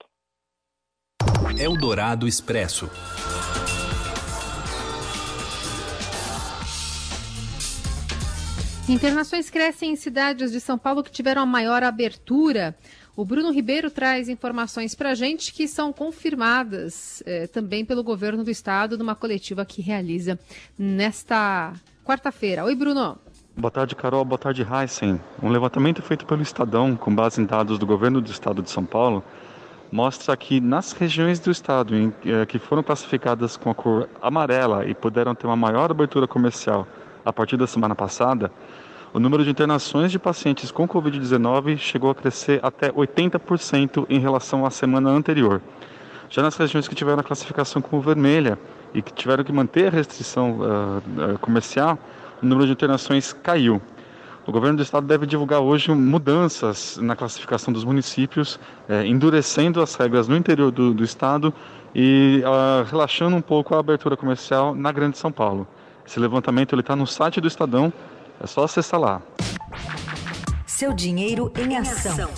Eldorado 1.60 2.28
Expresso. 2.28 2.90
Internações 8.90 9.50
crescem 9.50 9.92
em 9.92 9.96
cidades 9.96 10.52
de 10.52 10.60
São 10.60 10.78
Paulo 10.78 11.04
que 11.04 11.12
tiveram 11.12 11.44
a 11.44 11.46
maior 11.46 11.84
abertura 11.84 12.76
o 13.16 13.24
Bruno 13.24 13.52
Ribeiro 13.52 13.92
traz 13.92 14.28
informações 14.28 14.96
para 14.96 15.12
a 15.12 15.16
gente 15.16 15.54
que 15.54 15.68
são 15.68 15.94
confirmadas 15.94 17.22
eh, 17.26 17.48
também 17.48 17.86
pelo 17.86 18.04
governo 18.04 18.44
do 18.44 18.50
estado 18.50 18.98
numa 18.98 19.14
coletiva 19.14 19.64
que 19.66 19.82
realiza 19.82 20.40
nesta 20.78 21.74
quarta-feira. 22.04 22.66
Oi, 22.66 22.76
Bruno. 22.76 23.18
Boa 23.56 23.70
tarde, 23.70 23.96
Carol. 23.96 24.26
Boa 24.26 24.40
tarde, 24.40 24.66
Heisen. 24.68 25.22
Um 25.42 25.50
levantamento 25.50 26.02
feito 26.02 26.26
pelo 26.26 26.42
Estadão, 26.42 26.96
com 26.96 27.14
base 27.14 27.40
em 27.40 27.46
dados 27.46 27.78
do 27.78 27.86
governo 27.86 28.20
do 28.20 28.32
estado 28.32 28.64
de 28.64 28.72
São 28.72 28.84
Paulo, 28.84 29.24
mostra 29.92 30.36
que 30.36 30.60
nas 30.60 30.92
regiões 30.92 31.40
do 31.40 31.52
estado 31.52 31.96
em, 31.96 32.12
eh, 32.26 32.48
que 32.48 32.58
foram 32.58 32.82
classificadas 32.82 33.56
com 33.56 33.70
a 33.70 33.76
cor 33.76 34.10
amarela 34.24 34.88
e 34.88 34.96
puderam 34.96 35.36
ter 35.36 35.46
uma 35.46 35.56
maior 35.56 35.92
abertura 35.92 36.28
comercial 36.28 36.88
a 37.24 37.32
partir 37.32 37.58
da 37.58 37.68
semana 37.68 37.94
passada, 37.94 38.52
o 39.14 39.20
número 39.20 39.44
de 39.44 39.52
internações 39.52 40.12
de 40.12 40.18
pacientes 40.18 40.72
com 40.72 40.88
Covid-19 40.88 41.78
chegou 41.78 42.10
a 42.10 42.16
crescer 42.16 42.60
até 42.64 42.92
80% 42.92 44.08
em 44.10 44.20
relação 44.20 44.66
à 44.66 44.72
semana 44.72 45.12
anterior. 45.12 45.62
Já 46.32 46.42
nas 46.42 46.58
regiões 46.58 46.88
que 46.88 46.96
tiveram 46.96 47.20
a 47.20 47.24
classificação 47.24 47.80
como 47.80 48.02
vermelha 48.02 48.58
e 48.92 49.04
que 49.04 49.14
tiveram 49.14 49.44
que 49.44 49.52
manter 49.52 49.86
a 49.86 49.92
restrição 49.92 50.58
uh, 50.60 51.38
comercial, 51.40 52.00
o 52.42 52.46
número 52.46 52.66
de 52.66 52.74
internações 52.74 53.32
caiu. 53.32 53.80
O 54.48 54.52
governo 54.52 54.78
do 54.78 54.84
estado 54.84 55.06
deve 55.06 55.28
divulgar 55.28 55.62
hoje 55.62 55.92
mudanças 55.92 56.98
na 56.98 57.16
classificação 57.16 57.72
dos 57.72 57.86
municípios, 57.86 58.60
eh, 58.90 59.06
endurecendo 59.06 59.82
as 59.82 59.96
regras 59.96 60.28
no 60.28 60.36
interior 60.36 60.70
do, 60.70 60.94
do 60.94 61.02
estado 61.02 61.54
e 61.96 62.44
uh, 62.44 62.84
relaxando 62.84 63.38
um 63.38 63.42
pouco 63.42 63.74
a 63.74 63.80
abertura 63.80 64.18
comercial 64.18 64.76
na 64.76 64.92
Grande 64.92 65.18
São 65.18 65.32
Paulo. 65.32 65.66
Esse 66.06 66.20
levantamento 66.20 66.78
está 66.78 66.94
no 66.94 67.08
site 67.08 67.40
do 67.40 67.48
Estadão, 67.48 67.94
é 68.44 68.48
só 68.48 68.66
acessar 68.66 69.00
lá. 69.00 69.22
Seu 70.66 70.94
dinheiro 70.94 71.52
em 71.58 71.78
ação. 71.78 72.30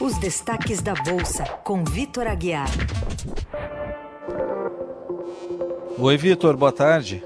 Os 0.00 0.16
destaques 0.18 0.80
da 0.80 0.94
Bolsa, 0.94 1.44
com 1.64 1.84
Vitor 1.84 2.28
Aguiar. 2.28 2.68
Oi, 5.98 6.16
Vitor, 6.16 6.56
boa 6.56 6.70
tarde. 6.70 7.24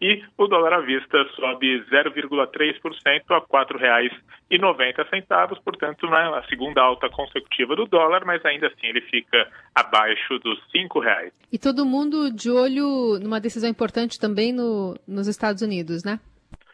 e 0.00 0.22
o 0.36 0.46
dólar 0.46 0.72
à 0.74 0.80
vista 0.80 1.24
sobe 1.36 1.82
0,3% 1.90 3.22
a 3.30 3.38
R$ 3.38 3.44
4,90, 4.50 5.62
portanto, 5.64 6.06
na 6.06 6.42
segunda 6.48 6.82
alta 6.82 7.08
consecutiva 7.08 7.76
do 7.76 7.86
dólar, 7.86 8.24
mas 8.24 8.44
ainda 8.44 8.66
assim 8.66 8.88
ele 8.88 9.00
fica 9.02 9.48
abaixo 9.74 10.38
dos 10.40 10.58
R$ 10.74 10.88
reais. 11.00 11.32
E 11.52 11.58
todo 11.58 11.86
mundo 11.86 12.30
de 12.30 12.50
olho 12.50 13.18
numa 13.22 13.40
decisão 13.40 13.70
importante 13.70 14.18
também 14.18 14.52
no, 14.52 14.98
nos 15.06 15.28
Estados 15.28 15.62
Unidos, 15.62 16.04
né? 16.04 16.18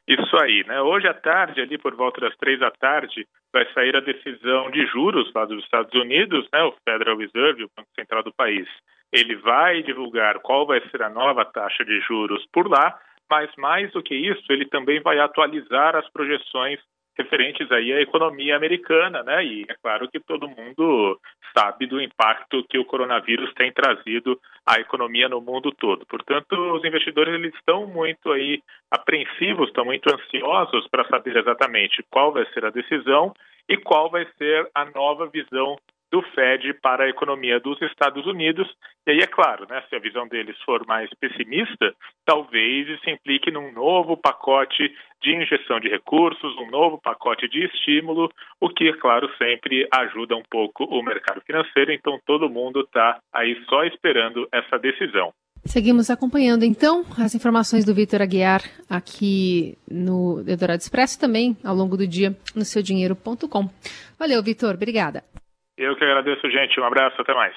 Isso 0.08 0.36
aí, 0.38 0.64
né? 0.66 0.80
Hoje 0.80 1.06
à 1.06 1.14
tarde, 1.14 1.60
ali 1.60 1.78
por 1.78 1.94
volta 1.94 2.20
das 2.20 2.36
três 2.36 2.58
da 2.58 2.70
tarde, 2.70 3.28
vai 3.52 3.64
sair 3.72 3.94
a 3.94 4.00
decisão 4.00 4.70
de 4.70 4.84
juros 4.86 5.30
lá 5.32 5.44
dos 5.44 5.62
Estados 5.62 5.94
Unidos, 5.94 6.48
né? 6.52 6.62
O 6.62 6.74
Federal 6.84 7.16
Reserve, 7.16 7.64
o 7.64 7.70
Banco 7.76 7.90
Central 7.94 8.24
do 8.24 8.32
país. 8.32 8.66
Ele 9.12 9.36
vai 9.36 9.82
divulgar 9.82 10.40
qual 10.40 10.66
vai 10.66 10.80
ser 10.88 11.02
a 11.02 11.08
nova 11.08 11.44
taxa 11.44 11.84
de 11.84 12.00
juros 12.00 12.44
por 12.52 12.68
lá 12.68 12.98
mas 13.30 13.50
mais 13.56 13.92
do 13.92 14.02
que 14.02 14.14
isso, 14.14 14.44
ele 14.50 14.66
também 14.66 15.00
vai 15.00 15.18
atualizar 15.20 15.94
as 15.94 16.08
projeções 16.10 16.80
referentes 17.16 17.70
aí 17.70 17.92
à 17.92 18.00
economia 18.00 18.56
americana, 18.56 19.22
né? 19.22 19.44
E 19.44 19.66
é 19.68 19.75
claro 19.82 20.08
que 20.10 20.18
todo 20.18 20.49
mundo 20.49 21.20
sabe 21.56 21.87
do 21.87 22.00
impacto 22.00 22.64
que 22.68 22.78
o 22.78 22.84
coronavírus 22.84 23.52
tem 23.54 23.72
trazido 23.72 24.40
à 24.66 24.80
economia 24.80 25.28
no 25.28 25.40
mundo 25.40 25.70
todo. 25.72 26.06
Portanto, 26.06 26.52
os 26.75 26.84
investidores 26.84 27.34
eles 27.34 27.54
estão 27.54 27.87
muito 27.87 28.32
aí 28.32 28.62
apreensivos, 28.90 29.68
estão 29.68 29.84
muito 29.84 30.12
ansiosos 30.12 30.87
para 30.88 31.06
saber 31.08 31.37
exatamente 31.37 32.02
qual 32.10 32.32
vai 32.32 32.46
ser 32.52 32.64
a 32.64 32.70
decisão 32.70 33.34
e 33.68 33.76
qual 33.76 34.10
vai 34.10 34.26
ser 34.38 34.68
a 34.75 34.84
nova 34.87 35.26
visão 35.26 35.76
do 36.10 36.22
Fed 36.34 36.74
para 36.82 37.04
a 37.04 37.08
economia 37.08 37.60
dos 37.60 37.80
Estados 37.82 38.26
Unidos. 38.26 38.68
E 39.06 39.12
aí, 39.12 39.18
é 39.20 39.26
claro, 39.26 39.66
né, 39.68 39.82
se 39.88 39.96
a 39.96 40.00
visão 40.00 40.26
deles 40.26 40.56
for 40.64 40.84
mais 40.86 41.08
pessimista, 41.20 41.94
talvez 42.24 42.88
isso 42.88 43.08
implique 43.08 43.50
num 43.50 43.72
novo 43.72 44.16
pacote 44.16 44.92
de 45.22 45.34
injeção 45.34 45.78
de 45.78 45.88
recursos, 45.88 46.56
um 46.56 46.70
novo 46.70 47.00
pacote 47.00 47.48
de 47.48 47.64
estímulo, 47.66 48.30
o 48.60 48.68
que, 48.68 48.88
é 48.88 48.96
claro, 48.96 49.30
sempre 49.36 49.86
ajuda 49.92 50.34
um 50.36 50.42
pouco 50.50 50.84
o 50.84 51.02
mercado 51.02 51.40
financeiro. 51.42 51.92
Então, 51.92 52.18
todo 52.26 52.50
mundo 52.50 52.80
está 52.80 53.20
aí 53.32 53.56
só 53.68 53.84
esperando 53.84 54.48
essa 54.52 54.78
decisão. 54.78 55.32
Seguimos 55.64 56.08
acompanhando 56.08 56.64
então 56.64 57.04
as 57.18 57.34
informações 57.34 57.84
do 57.84 57.94
Vitor 57.94 58.22
Aguiar 58.22 58.62
aqui 58.88 59.76
no 59.90 60.42
Eldorado 60.46 60.80
Expresso 60.80 61.20
também 61.20 61.54
ao 61.62 61.74
longo 61.74 61.98
do 61.98 62.06
dia 62.06 62.34
no 62.54 62.64
seudinheiro.com. 62.64 63.68
Valeu, 64.18 64.42
Vitor, 64.42 64.74
obrigada. 64.74 65.22
Eu 65.82 65.96
que 65.96 66.04
agradeço, 66.04 66.42
gente. 66.50 66.78
Um 66.78 66.84
abraço, 66.84 67.18
até 67.22 67.32
mais. 67.32 67.54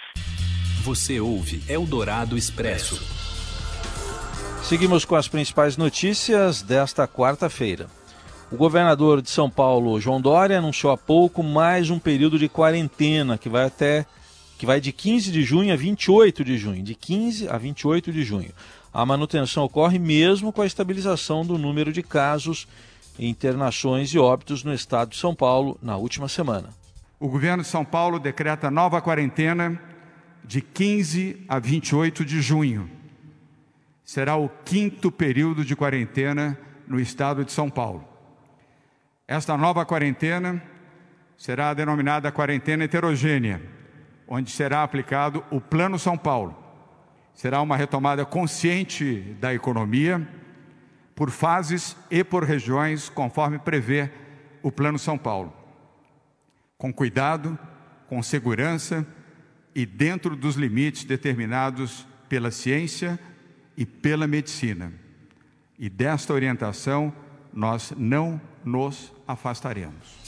Você 0.86 1.20
ouve 1.20 1.62
Eldorado 1.70 2.38
Expresso. 2.38 2.96
Seguimos 4.63 5.03
com 5.03 5.18
as 5.18 5.27
principais 5.27 5.75
notícias 5.75 6.62
desta 6.62 7.06
quarta-feira. 7.06 7.88
O 8.50 8.56
governador 8.56 9.22
de 9.22 9.30
São 9.30 9.50
Paulo, 9.50 10.00
João 10.00 10.22
Dória, 10.22 10.58
anunciou 10.58 10.94
há 10.94 10.98
pouco 10.98 11.44
mais 11.44 11.89
um 11.89 12.00
período 12.00 12.39
de 12.39 12.48
quarentena 12.48 13.38
que 13.38 13.50
vai 13.50 13.65
até 13.65 14.06
que 14.58 14.65
vai 14.65 14.80
de 14.80 14.94
15 14.94 15.30
de 15.30 15.44
junho 15.44 15.74
a 15.74 15.75
28 15.75 16.46
de 16.46 16.58
junho, 16.58 16.82
de 16.82 16.96
15 16.96 17.50
a 17.50 17.58
28 17.58 18.10
de 18.10 18.24
junho. 18.24 18.53
A 18.94 19.06
manutenção 19.06 19.65
ocorre 19.65 20.00
mesmo 20.00 20.53
com 20.53 20.62
a 20.62 20.65
estabilização 20.65 21.46
do 21.46 21.58
número 21.58 21.92
de 21.92 22.01
casos, 22.01 22.70
internações 23.20 24.13
e 24.13 24.20
óbitos 24.20 24.63
no 24.63 24.74
estado 24.74 25.10
de 25.10 25.18
São 25.18 25.36
Paulo 25.36 25.77
na 25.84 25.98
última 25.98 26.30
semana 26.30 26.83
o 27.24 27.30
governo 27.30 27.63
de 27.63 27.70
São 27.70 27.86
Paulo 27.86 28.20
decreta 28.20 28.70
nova 28.70 29.01
quarentena 29.01 29.80
de 30.44 30.60
15 30.60 31.46
a 31.48 31.58
28 31.58 32.25
de 32.25 32.42
junho. 32.42 32.92
Será 34.03 34.36
o 34.36 34.50
quinto 34.50 35.10
período 35.10 35.63
de 35.63 35.74
quarentena 35.74 36.60
no 36.86 37.00
estado 37.00 37.46
de 37.46 37.53
São 37.53 37.70
Paulo. 37.70 38.06
Esta 39.25 39.56
nova 39.56 39.86
quarentena 39.86 40.62
será 41.38 41.74
denominada 41.74 42.30
quarentena 42.30 42.84
heterogênea, 42.84 43.62
onde 44.27 44.51
será 44.51 44.84
aplicado 44.84 45.46
o 45.50 45.62
Plano 45.62 45.98
São 45.98 46.18
Paulo. 46.18 46.53
Será 47.34 47.62
uma 47.62 47.77
retomada 47.77 48.25
consciente 48.25 49.34
da 49.39 49.53
economia, 49.53 50.27
por 51.15 51.32
fases 51.32 51.96
e 52.12 52.22
por 52.22 52.44
regiões, 52.44 53.08
conforme 53.08 53.60
prevê 53.60 54.12
o 54.62 54.70
Plano 54.70 55.00
São 55.00 55.18
Paulo 55.18 55.62
com 56.77 56.94
cuidado, 56.94 57.58
com 58.08 58.22
segurança 58.22 59.06
e 59.75 59.86
dentro 59.86 60.36
dos 60.36 60.56
limites 60.56 61.03
determinados 61.03 62.06
pela 62.30 62.51
ciência 62.51 63.20
e 63.75 63.86
pela 63.86 64.27
medicina. 64.27 64.94
E 65.77 65.89
desta 65.89 66.34
orientação 66.34 67.13
nós 67.51 67.94
não 67.98 68.39
nos 68.63 69.12
afastaremos. 69.27 70.24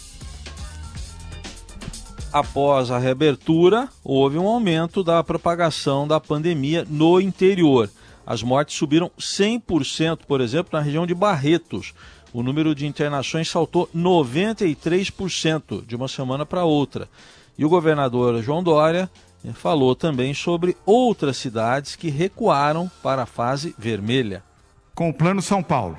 Após 2.32 2.92
a 2.92 2.98
reabertura, 2.98 3.88
houve 4.04 4.38
um 4.38 4.48
aumento 4.48 5.04
da 5.04 5.24
propagação 5.24 6.08
da 6.08 6.20
pandemia 6.20 6.86
no 6.90 7.22
interior. 7.22 7.90
As 8.25 8.44
mortes 8.44 8.75
subiram 8.75 9.10
100%, 9.18 10.25
por 10.28 10.42
exemplo, 10.42 10.72
na 10.74 10.82
região 10.84 11.08
de 11.08 11.14
Barretos 11.16 11.94
o 12.36 12.44
número 12.44 12.75
de 12.75 12.86
internações 12.86 13.50
saltou 13.50 13.89
93% 13.96 15.86
de 15.86 15.96
uma 15.96 16.10
semana 16.10 16.46
para 16.46 16.65
outra. 16.65 17.08
E 17.58 17.63
o 17.63 17.70
governador 17.70 18.44
João 18.44 18.62
Dória 18.62 19.10
eh, 19.46 19.54
falou 19.54 19.96
também 19.96 20.34
sobre 20.34 20.75
outras 20.86 21.38
cidades 21.38 21.96
que 21.96 22.10
recuaram 22.10 22.92
para 23.01 23.24
a 23.24 23.25
fase 23.25 23.74
vermelha. 23.80 24.44
Com 24.94 25.07
o 25.10 25.14
Plano 25.14 25.42
São 25.42 25.64
Paulo, 25.64 25.98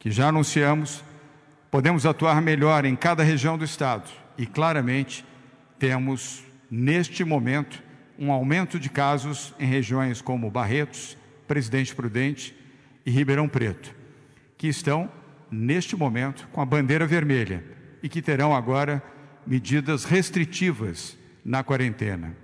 que 0.00 0.10
já 0.10 0.30
anunciamos, 0.30 1.04
podemos 1.70 2.04
atuar 2.04 2.42
melhor 2.42 2.84
em 2.84 2.96
cada 2.96 3.22
região 3.22 3.56
do 3.56 3.64
estado 3.64 4.10
e 4.36 4.44
claramente 4.44 5.24
temos 5.78 6.42
neste 6.68 7.22
momento 7.22 7.80
um 8.18 8.32
aumento 8.32 8.80
de 8.80 8.88
casos 8.88 9.54
em 9.60 9.66
regiões 9.66 10.20
como 10.20 10.50
Barretos, 10.50 11.16
Presidente 11.46 11.94
Prudente 11.94 12.52
e 13.06 13.12
Ribeirão 13.12 13.48
Preto 13.48 14.02
que 14.56 14.68
estão, 14.68 15.10
neste 15.50 15.96
momento, 15.96 16.48
com 16.52 16.60
a 16.60 16.66
bandeira 16.66 17.06
vermelha 17.06 17.64
e 18.02 18.08
que 18.08 18.22
terão 18.22 18.54
agora 18.54 19.02
medidas 19.46 20.04
restritivas 20.04 21.16
na 21.44 21.62
quarentena. 21.62 22.36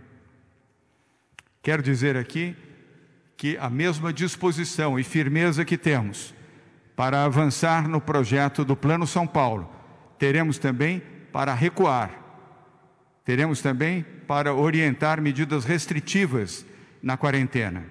Quero 1.63 1.83
dizer 1.83 2.17
aqui 2.17 2.57
que 3.37 3.57
a 3.59 3.71
mesma 3.71 4.13
disposição 4.13 4.99
e 4.99 5.05
firmeza 5.05 5.65
que 5.65 5.79
temos 5.79 6.35
para 6.95 7.25
avançar 7.25 7.89
no 7.89 8.01
projeto 8.01 8.65
do 8.65 8.77
Plano 8.77 9.07
São 9.07 9.27
Paulo, 9.27 9.71
teremos 10.19 10.59
também 10.59 11.03
para 11.33 11.55
recuar, 11.55 12.11
teremos 13.25 13.63
também 13.63 14.03
para 14.27 14.55
orientar 14.55 15.21
medidas 15.21 15.65
restritivas 15.65 16.67
na 17.03 17.17
quarentena. 17.17 17.85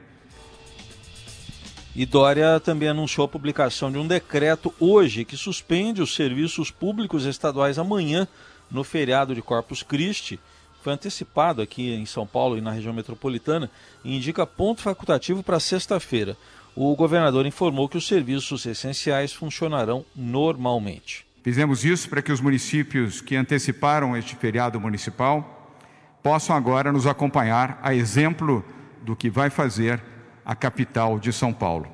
E 1.99 2.05
Dória 2.05 2.61
também 2.61 2.87
anunciou 2.87 3.25
a 3.25 3.27
publicação 3.27 3.91
de 3.91 3.97
um 3.97 4.07
decreto 4.07 4.73
hoje 4.79 5.25
que 5.25 5.35
suspende 5.35 6.01
os 6.01 6.15
serviços 6.15 6.71
públicos 6.71 7.25
estaduais 7.25 7.77
amanhã 7.77 8.25
no 8.71 8.85
feriado 8.85 9.35
de 9.35 9.41
Corpus 9.41 9.83
Christi. 9.83 10.39
Foi 10.81 10.93
antecipado 10.93 11.61
aqui 11.61 11.93
em 11.93 12.05
São 12.05 12.25
Paulo 12.25 12.57
e 12.57 12.61
na 12.61 12.71
região 12.71 12.93
metropolitana 12.93 13.69
e 14.01 14.15
indica 14.15 14.47
ponto 14.47 14.79
facultativo 14.79 15.43
para 15.43 15.59
sexta-feira. 15.59 16.37
O 16.73 16.95
governador 16.95 17.45
informou 17.45 17.89
que 17.89 17.97
os 17.97 18.07
serviços 18.07 18.65
essenciais 18.65 19.33
funcionarão 19.33 20.05
normalmente. 20.15 21.25
Fizemos 21.43 21.83
isso 21.83 22.07
para 22.07 22.21
que 22.21 22.31
os 22.31 22.39
municípios 22.39 23.19
que 23.19 23.35
anteciparam 23.35 24.15
este 24.15 24.37
feriado 24.37 24.79
municipal 24.79 25.75
possam 26.23 26.55
agora 26.55 26.93
nos 26.93 27.05
acompanhar, 27.05 27.77
a 27.83 27.93
exemplo 27.93 28.63
do 29.03 29.17
que 29.17 29.29
vai 29.29 29.49
fazer 29.49 30.01
a 30.49 30.55
capital 30.55 31.19
de 31.19 31.31
São 31.31 31.53
Paulo. 31.53 31.85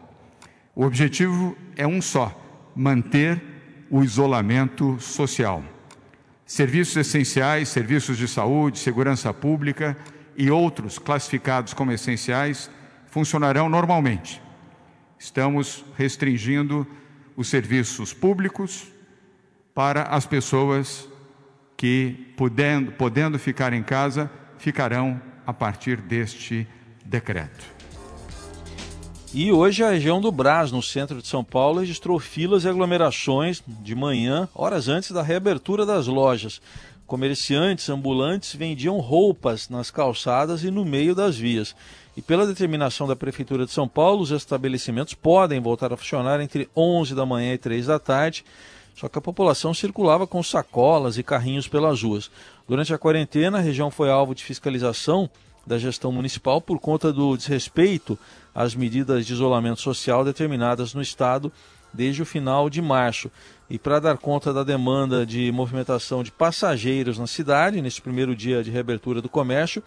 O 0.74 0.86
objetivo 0.86 1.58
é 1.76 1.86
um 1.86 2.02
só: 2.02 2.34
manter 2.74 3.44
o 3.90 4.02
isolamento 4.02 4.98
social. 4.98 5.62
Serviços 6.46 6.96
essenciais, 6.96 7.68
serviços 7.68 8.18
de 8.18 8.30
saúde, 8.30 8.80
segurança 8.80 9.34
pública 9.34 9.98
e 10.38 10.50
outros 10.50 10.98
classificados 10.98 11.74
como 11.74 11.92
essenciais 11.92 12.72
funcionarão 13.08 13.68
normalmente. 13.68 14.42
Estamos 15.20 15.84
restringindo 15.98 16.88
os 17.36 17.50
serviços 17.50 18.14
públicos 18.14 18.88
para 19.74 20.04
as 20.04 20.26
pessoas 20.26 21.10
que, 21.76 22.34
podendo, 22.38 22.94
podendo 22.94 23.38
ficar 23.38 23.74
em 23.74 23.84
casa, 23.84 24.32
ficarão 24.58 25.22
a 25.46 25.52
partir 25.52 25.98
deste 25.98 26.66
decreto. 27.04 27.75
E 29.38 29.52
hoje 29.52 29.84
a 29.84 29.90
região 29.90 30.22
do 30.22 30.32
Brás, 30.32 30.72
no 30.72 30.82
centro 30.82 31.22
de 31.22 31.28
São 31.28 31.44
Paulo, 31.44 31.82
registrou 31.82 32.18
filas 32.20 32.64
e 32.64 32.70
aglomerações 32.70 33.62
de 33.68 33.94
manhã, 33.94 34.48
horas 34.56 34.88
antes 34.88 35.12
da 35.12 35.22
reabertura 35.22 35.86
das 35.86 36.08
lojas. 36.08 36.62
Comerciantes 37.06 37.90
ambulantes 37.90 38.56
vendiam 38.56 38.98
roupas 38.98 39.68
nas 39.68 39.92
calçadas 39.92 40.64
e 40.64 40.72
no 40.72 40.86
meio 40.86 41.14
das 41.14 41.36
vias. 41.36 41.76
E 42.16 42.22
pela 42.22 42.48
determinação 42.48 43.06
da 43.06 43.14
Prefeitura 43.14 43.66
de 43.66 43.74
São 43.74 43.90
Paulo, 43.90 44.22
os 44.22 44.32
estabelecimentos 44.32 45.14
podem 45.14 45.60
voltar 45.60 45.92
a 45.92 45.98
funcionar 45.98 46.40
entre 46.40 46.70
11 46.74 47.14
da 47.14 47.26
manhã 47.26 47.56
e 47.56 47.58
3 47.58 47.88
da 47.88 48.00
tarde. 48.00 48.46
Só 48.96 49.10
que 49.10 49.18
a 49.18 49.22
população 49.22 49.74
circulava 49.74 50.26
com 50.26 50.42
sacolas 50.42 51.18
e 51.18 51.24
carrinhos 51.24 51.68
pelas 51.68 52.02
ruas. 52.02 52.32
Durante 52.66 52.94
a 52.94 52.98
quarentena, 52.98 53.58
a 53.58 53.62
região 53.62 53.92
foi 53.92 54.10
alvo 54.10 54.34
de 54.34 54.46
fiscalização 54.46 55.30
da 55.66 55.78
gestão 55.78 56.12
municipal 56.12 56.62
por 56.62 56.80
conta 56.80 57.12
do 57.12 57.36
desrespeito 57.36 58.18
às 58.54 58.76
medidas 58.76 59.26
de 59.26 59.34
isolamento 59.34 59.82
social 59.82 60.24
determinadas 60.24 60.94
no 60.94 61.02
estado 61.02 61.52
desde 61.94 62.22
o 62.22 62.26
final 62.26 62.70
de 62.70 62.82
março. 62.82 63.32
E 63.70 63.80
para 63.80 64.00
dar 64.00 64.18
conta 64.18 64.54
da 64.54 64.64
demanda 64.64 65.26
de 65.26 65.52
movimentação 65.52 66.24
de 66.24 66.32
passageiros 66.32 67.18
na 67.18 67.26
cidade, 67.26 67.82
nesse 67.82 68.02
primeiro 68.02 68.36
dia 68.36 68.64
de 68.64 68.70
reabertura 68.70 69.22
do 69.22 69.30
comércio, 69.30 69.82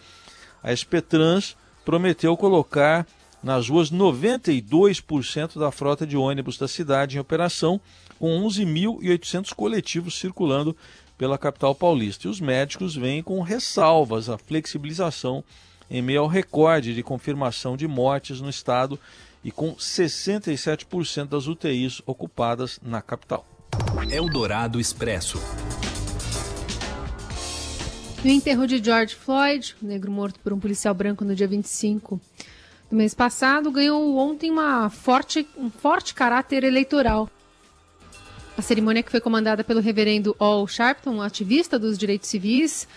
a 0.61 0.73
SPTrans 0.73 1.55
prometeu 1.85 2.35
colocar 2.35 3.07
nas 3.41 3.69
ruas 3.69 3.89
92% 3.89 5.57
da 5.57 5.71
frota 5.71 6.05
de 6.05 6.17
ônibus 6.17 6.57
da 6.57 6.67
cidade 6.67 7.15
em 7.15 7.19
operação, 7.19 7.79
com 8.17 8.41
11.800 8.43 9.53
coletivos 9.53 10.19
circulando 10.19 10.75
pela 11.17 11.37
capital 11.37 11.73
paulista. 11.73 12.27
E 12.27 12.29
os 12.29 12.41
médicos 12.41 12.95
vêm 12.95 13.23
com 13.23 13.41
ressalvas 13.41 14.29
à 14.29 14.37
flexibilização 14.37 15.43
em 15.89 16.01
meio 16.01 16.21
ao 16.21 16.27
recorde 16.27 16.93
de 16.93 17.03
confirmação 17.03 17.75
de 17.75 17.87
mortes 17.87 18.41
no 18.41 18.49
estado 18.49 18.99
e 19.43 19.51
com 19.51 19.75
67% 19.75 21.27
das 21.27 21.47
UTIs 21.47 22.01
ocupadas 22.05 22.79
na 22.83 23.01
capital. 23.01 23.45
Eldorado 24.09 24.79
Expresso. 24.79 25.39
No 28.23 28.31
enterro 28.31 28.67
de 28.67 28.83
George 28.83 29.15
Floyd, 29.15 29.75
o 29.81 29.85
negro 29.85 30.11
morto 30.11 30.39
por 30.41 30.51
um 30.51 30.59
policial 30.59 30.93
branco 30.93 31.23
no 31.23 31.33
dia 31.33 31.47
25 31.47 32.19
do 32.89 32.95
mês 32.95 33.13
passado, 33.13 33.71
ganhou 33.71 34.17
ontem 34.17 34.51
uma 34.51 34.89
forte, 34.89 35.47
um 35.55 35.69
forte 35.69 36.13
caráter 36.13 36.63
eleitoral. 36.63 37.29
A 38.57 38.61
cerimônia 38.61 39.01
que 39.01 39.11
foi 39.11 39.21
comandada 39.21 39.63
pelo 39.63 39.79
reverendo 39.79 40.35
Al 40.37 40.67
Sharpton, 40.67 41.11
um 41.11 41.21
ativista 41.21 41.79
dos 41.79 41.97
direitos 41.97 42.27
civis, 42.27 42.87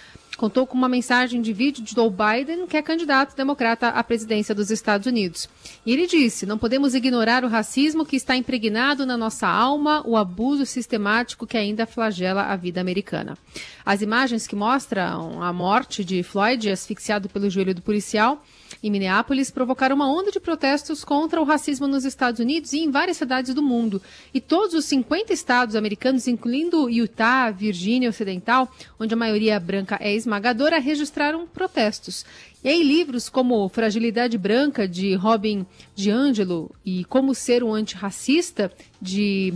contou 0.43 0.67
com 0.67 0.77
uma 0.77 0.89
mensagem 0.89 1.41
de 1.41 1.53
vídeo 1.53 1.85
de 1.85 1.95
Joe 1.95 2.11
Biden, 2.11 2.67
que 2.67 2.77
é 2.77 2.83
candidato 2.83 3.37
democrata 3.37 3.91
à 3.91 4.03
presidência 4.03 4.53
dos 4.53 4.73
Estados 4.73 5.07
Unidos. 5.07 5.49
E 5.87 5.93
ele 5.93 6.05
disse: 6.05 6.47
não 6.47 6.59
podemos 6.59 6.97
ignorar 6.97 7.45
o 7.45 7.49
racismo 7.49 8.05
que 8.05 8.17
está 8.17 8.35
impregnado 8.35 9.07
na 9.07 9.17
nossa 9.17 9.47
alma, 9.47 10.03
o 10.05 10.17
abuso 10.17 10.67
sistemático 10.67 11.47
que 11.47 11.57
ainda 11.57 11.87
flagela 11.87 12.43
a 12.43 12.57
vida 12.57 12.81
americana. 12.81 13.39
As 13.87 14.03
imagens 14.03 14.45
que 14.49 14.57
mostram 14.57 15.41
a 15.41 15.53
morte 15.53 16.05
de 16.05 16.25
Floyd 16.25 16.69
asfixiado 16.71 17.29
pelo 17.29 17.49
joelho 17.49 17.73
do 17.73 17.81
policial 17.81 18.43
em 18.83 18.91
Minneapolis 18.91 19.51
provocaram 19.51 19.95
uma 19.95 20.11
onda 20.11 20.31
de 20.31 20.41
protestos 20.41 21.05
contra 21.05 21.41
o 21.41 21.45
racismo 21.45 21.87
nos 21.87 22.05
Estados 22.05 22.41
Unidos 22.41 22.73
e 22.73 22.81
em 22.81 22.91
várias 22.91 23.17
cidades 23.17 23.55
do 23.55 23.63
mundo. 23.63 24.03
E 24.35 24.41
todos 24.41 24.75
os 24.75 24.85
50 24.87 25.33
estados 25.33 25.77
americanos, 25.77 26.27
incluindo 26.27 26.89
Utah, 26.89 27.51
Virgínia 27.51 28.09
Ocidental, 28.09 28.69
onde 28.99 29.15
a 29.15 29.17
maioria 29.17 29.59
branca 29.61 29.99
é 30.01 30.13
esmagadora, 30.33 30.79
registraram 30.79 31.47
protestos. 31.47 32.25
E 32.65 32.69
aí, 32.69 32.83
livros 32.83 33.29
como 33.29 33.69
Fragilidade 33.69 34.39
Branca, 34.39 34.89
de 34.89 35.15
Robin 35.15 35.67
DiAngelo, 35.95 36.71
e 36.85 37.05
Como 37.05 37.35
Ser 37.35 37.63
um 37.63 37.75
Antirracista, 37.75 38.73
de 39.01 39.53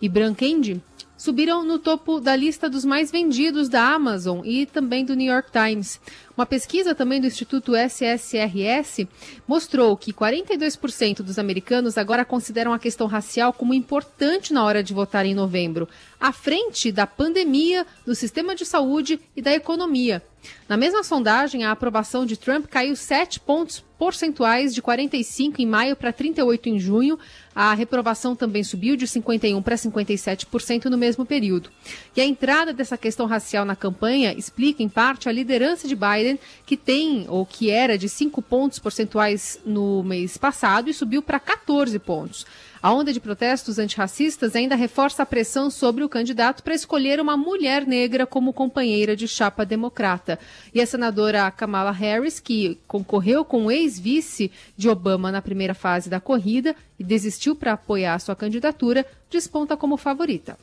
Ibram 0.00 0.34
Kendi, 0.34 0.80
subiram 1.18 1.64
no 1.64 1.78
topo 1.78 2.18
da 2.18 2.34
lista 2.34 2.70
dos 2.70 2.84
mais 2.84 3.10
vendidos 3.10 3.68
da 3.68 3.94
Amazon 3.94 4.40
e 4.44 4.64
também 4.64 5.04
do 5.04 5.14
New 5.14 5.30
York 5.30 5.50
Times. 5.50 6.00
Uma 6.36 6.44
pesquisa 6.44 6.94
também 6.94 7.18
do 7.18 7.26
Instituto 7.26 7.74
SSRS 7.74 9.08
mostrou 9.48 9.96
que 9.96 10.12
42% 10.12 11.22
dos 11.22 11.38
americanos 11.38 11.96
agora 11.96 12.26
consideram 12.26 12.74
a 12.74 12.78
questão 12.78 13.06
racial 13.06 13.54
como 13.54 13.72
importante 13.72 14.52
na 14.52 14.62
hora 14.62 14.82
de 14.82 14.92
votar 14.92 15.24
em 15.24 15.34
novembro, 15.34 15.88
à 16.20 16.32
frente 16.32 16.92
da 16.92 17.06
pandemia, 17.06 17.86
do 18.04 18.14
sistema 18.14 18.54
de 18.54 18.66
saúde 18.66 19.18
e 19.34 19.40
da 19.40 19.54
economia. 19.54 20.22
Na 20.68 20.76
mesma 20.76 21.02
sondagem, 21.02 21.64
a 21.64 21.70
aprovação 21.70 22.26
de 22.26 22.36
Trump 22.36 22.66
caiu 22.66 22.96
7 22.96 23.40
pontos 23.40 23.84
percentuais 23.98 24.74
de 24.74 24.82
45 24.82 25.62
em 25.62 25.66
maio 25.66 25.96
para 25.96 26.12
38 26.12 26.68
em 26.68 26.78
junho. 26.78 27.18
A 27.54 27.72
reprovação 27.72 28.36
também 28.36 28.62
subiu 28.62 28.96
de 28.96 29.06
51 29.06 29.62
para 29.62 29.76
57% 29.76 30.86
no 30.86 30.98
mesmo 30.98 31.24
período. 31.24 31.70
E 32.14 32.20
a 32.20 32.24
entrada 32.24 32.72
dessa 32.72 32.98
questão 32.98 33.26
racial 33.26 33.64
na 33.64 33.76
campanha 33.76 34.34
explica, 34.36 34.82
em 34.82 34.88
parte, 34.88 35.28
a 35.28 35.32
liderança 35.32 35.88
de 35.88 35.94
Biden, 35.94 36.25
que 36.64 36.76
tem, 36.76 37.26
ou 37.28 37.44
que 37.46 37.70
era 37.70 37.96
de 37.96 38.08
5 38.08 38.40
pontos 38.42 38.78
percentuais 38.78 39.60
no 39.64 40.02
mês 40.02 40.36
passado 40.36 40.90
e 40.90 40.94
subiu 40.94 41.22
para 41.22 41.38
14 41.38 41.98
pontos. 41.98 42.46
A 42.82 42.92
onda 42.92 43.12
de 43.12 43.18
protestos 43.18 43.78
antirracistas 43.78 44.54
ainda 44.54 44.76
reforça 44.76 45.22
a 45.22 45.26
pressão 45.26 45.70
sobre 45.70 46.04
o 46.04 46.08
candidato 46.08 46.62
para 46.62 46.74
escolher 46.74 47.20
uma 47.20 47.36
mulher 47.36 47.86
negra 47.86 48.26
como 48.26 48.52
companheira 48.52 49.16
de 49.16 49.26
chapa 49.26 49.64
democrata. 49.64 50.38
E 50.72 50.80
a 50.80 50.86
senadora 50.86 51.50
Kamala 51.50 51.90
Harris, 51.90 52.38
que 52.38 52.78
concorreu 52.86 53.44
com 53.44 53.66
o 53.66 53.70
ex-vice 53.72 54.52
de 54.76 54.88
Obama 54.88 55.32
na 55.32 55.42
primeira 55.42 55.74
fase 55.74 56.08
da 56.08 56.20
corrida 56.20 56.76
e 56.96 57.02
desistiu 57.02 57.56
para 57.56 57.72
apoiar 57.72 58.20
sua 58.20 58.36
candidatura, 58.36 59.04
desponta 59.28 59.76
como 59.76 59.96
favorita. 59.96 60.56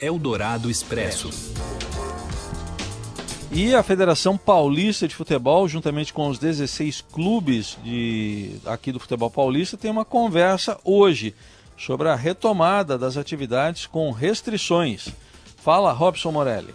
Eldorado 0.00 0.70
Expresso. 0.70 1.30
E 3.56 3.72
a 3.72 3.84
Federação 3.84 4.36
Paulista 4.36 5.06
de 5.06 5.14
Futebol, 5.14 5.68
juntamente 5.68 6.12
com 6.12 6.26
os 6.26 6.40
16 6.40 7.02
clubes 7.02 7.78
de, 7.84 8.56
aqui 8.66 8.90
do 8.90 8.98
futebol 8.98 9.30
paulista, 9.30 9.76
tem 9.76 9.92
uma 9.92 10.04
conversa 10.04 10.76
hoje 10.82 11.32
sobre 11.76 12.08
a 12.08 12.16
retomada 12.16 12.98
das 12.98 13.16
atividades 13.16 13.86
com 13.86 14.10
restrições. 14.10 15.08
Fala, 15.56 15.92
Robson 15.92 16.32
Morelli. 16.32 16.74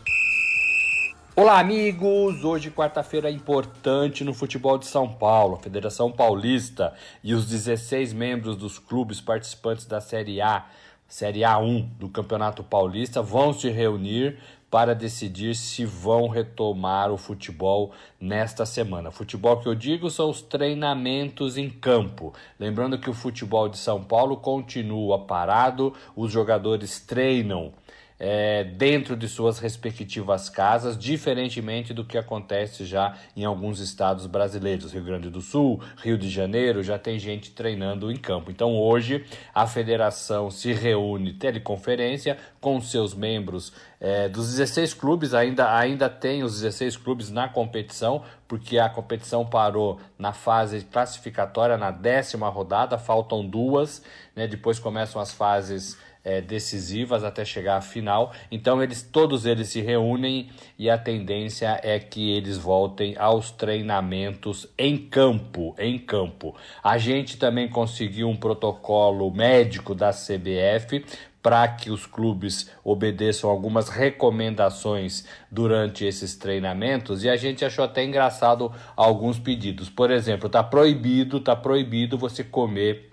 Olá, 1.35 1.59
amigos! 1.59 2.45
Hoje, 2.45 2.71
quarta-feira 2.71 3.29
importante 3.29 4.23
no 4.23 4.33
futebol 4.33 4.77
de 4.77 4.85
São 4.85 5.05
Paulo. 5.05 5.55
A 5.55 5.59
Federação 5.59 6.09
Paulista 6.09 6.93
e 7.21 7.33
os 7.33 7.45
16 7.45 8.13
membros 8.13 8.55
dos 8.55 8.79
clubes 8.79 9.19
participantes 9.19 9.85
da 9.85 9.99
Série 9.99 10.39
A, 10.39 10.65
Série 11.09 11.41
A1 11.41 11.89
do 11.99 12.07
Campeonato 12.07 12.63
Paulista, 12.63 13.21
vão 13.21 13.51
se 13.51 13.69
reunir 13.69 14.37
para 14.69 14.93
decidir 14.93 15.55
se 15.55 15.85
vão 15.85 16.27
retomar 16.27 17.11
o 17.11 17.17
futebol 17.17 17.91
nesta 18.19 18.65
semana. 18.65 19.11
Futebol 19.11 19.57
que 19.57 19.67
eu 19.67 19.75
digo 19.75 20.09
são 20.09 20.29
os 20.29 20.41
treinamentos 20.41 21.57
em 21.57 21.69
campo. 21.69 22.33
Lembrando 22.59 22.99
que 22.99 23.09
o 23.09 23.13
futebol 23.13 23.67
de 23.67 23.77
São 23.77 24.03
Paulo 24.03 24.37
continua 24.37 25.19
parado, 25.19 25.93
os 26.15 26.31
jogadores 26.31 26.99
treinam 26.99 27.73
é, 28.19 28.65
dentro 28.65 29.15
de 29.15 29.27
suas 29.29 29.59
respectivas 29.59 30.49
casas, 30.49 30.97
diferentemente 30.97 31.93
do 31.93 32.03
que 32.03 32.17
acontece 32.17 32.83
já 32.83 33.15
em 33.35 33.45
alguns 33.45 33.79
estados 33.79 34.25
brasileiros. 34.25 34.91
Rio 34.91 35.03
Grande 35.03 35.29
do 35.29 35.41
Sul, 35.41 35.81
Rio 35.97 36.17
de 36.17 36.29
Janeiro, 36.29 36.83
já 36.83 36.99
tem 36.99 37.17
gente 37.17 37.51
treinando 37.51 38.11
em 38.11 38.17
campo. 38.17 38.51
Então 38.51 38.77
hoje 38.77 39.25
a 39.55 39.65
federação 39.65 40.51
se 40.51 40.73
reúne 40.73 41.33
teleconferência 41.33 42.37
com 42.59 42.81
seus 42.81 43.13
membros 43.13 43.71
é, 44.01 44.29
dos 44.29 44.51
16 44.51 44.93
clubes, 44.93 45.33
ainda, 45.33 45.75
ainda 45.75 46.09
tem 46.09 46.41
os 46.41 46.61
16 46.61 46.95
clubes 46.95 47.29
na 47.29 47.49
competição, 47.49 48.23
porque 48.47 48.79
a 48.79 48.87
competição 48.87 49.45
parou 49.45 49.99
na 50.17 50.31
fase 50.31 50.81
classificatória, 50.85 51.77
na 51.77 51.91
décima 51.91 52.47
rodada, 52.47 52.97
faltam 52.97 53.45
duas, 53.45 54.01
né? 54.35 54.47
depois 54.47 54.79
começam 54.79 55.21
as 55.21 55.33
fases 55.33 55.97
é, 56.23 56.41
decisivas 56.41 57.23
até 57.23 57.45
chegar 57.45 57.77
à 57.77 57.81
final. 57.81 58.33
Então 58.51 58.81
eles 58.83 59.01
todos 59.01 59.45
eles 59.45 59.69
se 59.69 59.81
reúnem 59.81 60.49
e 60.77 60.89
a 60.89 60.97
tendência 60.97 61.79
é 61.83 61.99
que 61.99 62.31
eles 62.31 62.57
voltem 62.57 63.15
aos 63.17 63.51
treinamentos 63.51 64.67
em 64.77 64.97
campo, 64.97 65.75
em 65.77 65.97
campo. 65.97 66.55
A 66.83 66.97
gente 66.97 67.37
também 67.37 67.67
conseguiu 67.67 68.29
um 68.29 68.35
protocolo 68.35 69.31
médico 69.31 69.95
da 69.95 70.11
CBF 70.11 71.03
para 71.41 71.67
que 71.67 71.89
os 71.89 72.05
clubes 72.05 72.69
obedeçam 72.83 73.49
algumas 73.49 73.87
recomendações 73.89 75.25
durante 75.49 76.03
esses 76.03 76.35
treinamentos 76.35 77.23
e 77.23 77.29
a 77.29 77.35
gente 77.37 77.63
achou 77.63 77.85
até 77.85 78.03
engraçado 78.03 78.71
alguns 78.95 79.39
pedidos. 79.39 79.89
Por 79.89 80.11
exemplo, 80.11 80.49
tá 80.49 80.61
proibido, 80.61 81.39
tá 81.39 81.55
proibido 81.55 82.17
você 82.17 82.43
comer 82.43 83.08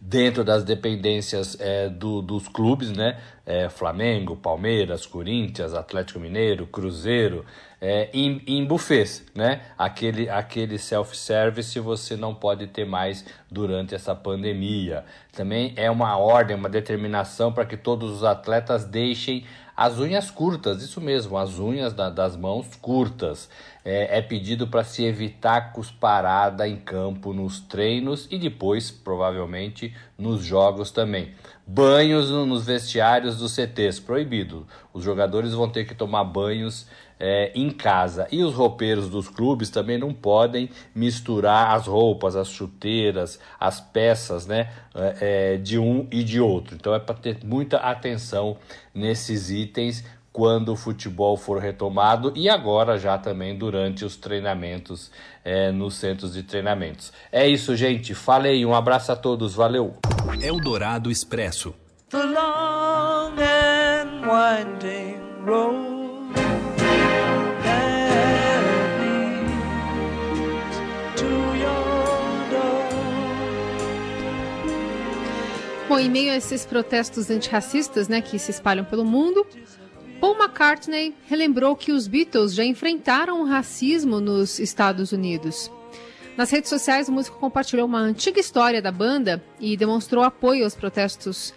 dentro 0.00 0.44
das 0.44 0.64
dependências 0.64 1.56
é, 1.60 1.88
do, 1.88 2.22
dos 2.22 2.48
clubes, 2.48 2.90
né? 2.90 3.18
É, 3.44 3.68
Flamengo, 3.68 4.36
Palmeiras, 4.36 5.06
Corinthians, 5.06 5.72
Atlético 5.72 6.20
Mineiro, 6.20 6.66
Cruzeiro, 6.66 7.44
é, 7.80 8.08
em, 8.12 8.42
em 8.46 8.64
buffets, 8.64 9.24
né? 9.34 9.62
Aquele, 9.76 10.28
aquele 10.28 10.78
self-service 10.78 11.78
você 11.80 12.16
não 12.16 12.34
pode 12.34 12.66
ter 12.66 12.84
mais 12.84 13.24
durante 13.50 13.94
essa 13.94 14.14
pandemia. 14.14 15.04
Também 15.32 15.72
é 15.76 15.90
uma 15.90 16.16
ordem, 16.16 16.56
uma 16.56 16.68
determinação 16.68 17.52
para 17.52 17.64
que 17.64 17.76
todos 17.76 18.10
os 18.10 18.24
atletas 18.24 18.84
deixem 18.84 19.44
as 19.78 19.96
unhas 20.00 20.28
curtas, 20.28 20.82
isso 20.82 21.00
mesmo, 21.00 21.38
as 21.38 21.60
unhas 21.60 21.92
da, 21.92 22.10
das 22.10 22.36
mãos 22.36 22.66
curtas. 22.82 23.48
É, 23.90 24.18
é 24.18 24.20
pedido 24.20 24.66
para 24.66 24.84
se 24.84 25.02
evitar 25.02 25.72
cusparada 25.72 26.68
em 26.68 26.76
campo 26.76 27.32
nos 27.32 27.58
treinos 27.58 28.28
e 28.30 28.36
depois, 28.36 28.90
provavelmente, 28.90 29.94
nos 30.18 30.44
jogos 30.44 30.90
também. 30.90 31.32
Banhos 31.66 32.30
nos 32.30 32.66
vestiários 32.66 33.38
dos 33.38 33.52
CTs, 33.52 33.98
proibido. 33.98 34.66
Os 34.92 35.02
jogadores 35.02 35.54
vão 35.54 35.70
ter 35.70 35.86
que 35.86 35.94
tomar 35.94 36.24
banhos 36.24 36.86
é, 37.18 37.50
em 37.54 37.70
casa. 37.70 38.28
E 38.30 38.42
os 38.42 38.54
roupeiros 38.54 39.08
dos 39.08 39.28
clubes 39.28 39.70
também 39.70 39.96
não 39.96 40.12
podem 40.12 40.68
misturar 40.94 41.74
as 41.74 41.86
roupas, 41.86 42.36
as 42.36 42.48
chuteiras, 42.48 43.40
as 43.58 43.80
peças 43.80 44.46
né, 44.46 44.70
é, 44.94 45.54
é 45.54 45.56
de 45.56 45.78
um 45.78 46.06
e 46.10 46.22
de 46.22 46.40
outro. 46.40 46.76
Então 46.76 46.94
é 46.94 46.98
para 46.98 47.14
ter 47.14 47.38
muita 47.42 47.78
atenção 47.78 48.58
nesses 48.94 49.50
itens 49.50 50.04
quando 50.38 50.68
o 50.68 50.76
futebol 50.76 51.36
for 51.36 51.58
retomado 51.58 52.32
e 52.36 52.48
agora 52.48 52.96
já 52.96 53.18
também 53.18 53.58
durante 53.58 54.04
os 54.04 54.14
treinamentos 54.14 55.10
é, 55.44 55.72
nos 55.72 55.96
centros 55.96 56.32
de 56.32 56.44
treinamentos. 56.44 57.12
É 57.32 57.48
isso, 57.48 57.74
gente. 57.74 58.14
Falei, 58.14 58.64
um 58.64 58.72
abraço 58.72 59.10
a 59.10 59.16
todos, 59.16 59.56
valeu. 59.56 59.96
Eldorado 60.40 61.10
Expresso. 61.10 61.74
The 62.10 62.22
long 62.22 63.34
and 63.40 64.22
winding 64.28 65.18
road. 65.44 65.98
Bom, 75.88 75.98
em 75.98 76.10
meio 76.10 76.30
a 76.32 76.36
esses 76.36 76.66
protestos 76.66 77.30
antirracistas 77.30 78.08
né, 78.08 78.20
que 78.20 78.38
se 78.38 78.50
espalham 78.50 78.84
pelo 78.84 79.06
mundo, 79.06 79.46
Paul 80.20 80.34
McCartney 80.34 81.14
relembrou 81.28 81.76
que 81.76 81.92
os 81.92 82.08
Beatles 82.08 82.52
já 82.52 82.64
enfrentaram 82.64 83.40
o 83.40 83.44
racismo 83.44 84.20
nos 84.20 84.58
Estados 84.58 85.12
Unidos. 85.12 85.70
Nas 86.36 86.50
redes 86.50 86.70
sociais, 86.70 87.08
o 87.08 87.12
músico 87.12 87.38
compartilhou 87.38 87.86
uma 87.86 88.00
antiga 88.00 88.40
história 88.40 88.82
da 88.82 88.90
banda 88.90 89.42
e 89.60 89.76
demonstrou 89.76 90.24
apoio 90.24 90.64
aos 90.64 90.74
protestos 90.74 91.54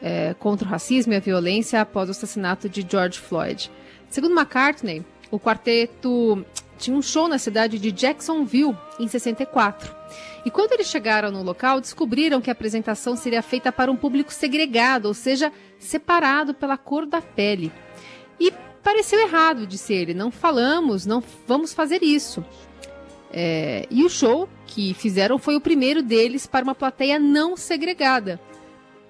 é, 0.00 0.34
contra 0.34 0.66
o 0.66 0.70
racismo 0.70 1.12
e 1.12 1.16
a 1.16 1.20
violência 1.20 1.80
após 1.80 2.08
o 2.08 2.12
assassinato 2.12 2.68
de 2.68 2.86
George 2.88 3.18
Floyd. 3.18 3.70
Segundo 4.08 4.34
McCartney, 4.34 5.04
o 5.30 5.38
quarteto 5.38 6.44
tinha 6.78 6.96
um 6.96 7.02
show 7.02 7.26
na 7.26 7.38
cidade 7.38 7.78
de 7.78 7.90
Jacksonville 7.90 8.76
em 8.98 9.08
64. 9.08 9.94
E 10.44 10.50
quando 10.50 10.72
eles 10.72 10.88
chegaram 10.88 11.30
no 11.30 11.42
local, 11.42 11.80
descobriram 11.80 12.40
que 12.40 12.50
a 12.50 12.52
apresentação 12.52 13.16
seria 13.16 13.42
feita 13.42 13.72
para 13.72 13.90
um 13.90 13.96
público 13.96 14.32
segregado, 14.32 15.08
ou 15.08 15.14
seja, 15.14 15.52
separado 15.78 16.54
pela 16.54 16.76
cor 16.76 17.06
da 17.06 17.20
pele. 17.20 17.72
E 18.46 18.52
pareceu 18.82 19.20
errado, 19.20 19.66
disse 19.66 19.94
ele. 19.94 20.12
Não 20.12 20.30
falamos, 20.30 21.06
não 21.06 21.22
vamos 21.46 21.72
fazer 21.72 22.02
isso. 22.02 22.44
É, 23.32 23.86
e 23.90 24.04
o 24.04 24.08
show 24.08 24.48
que 24.66 24.94
fizeram 24.94 25.38
foi 25.38 25.56
o 25.56 25.60
primeiro 25.60 26.02
deles 26.02 26.46
para 26.46 26.64
uma 26.64 26.74
plateia 26.74 27.18
não 27.18 27.56
segregada 27.56 28.40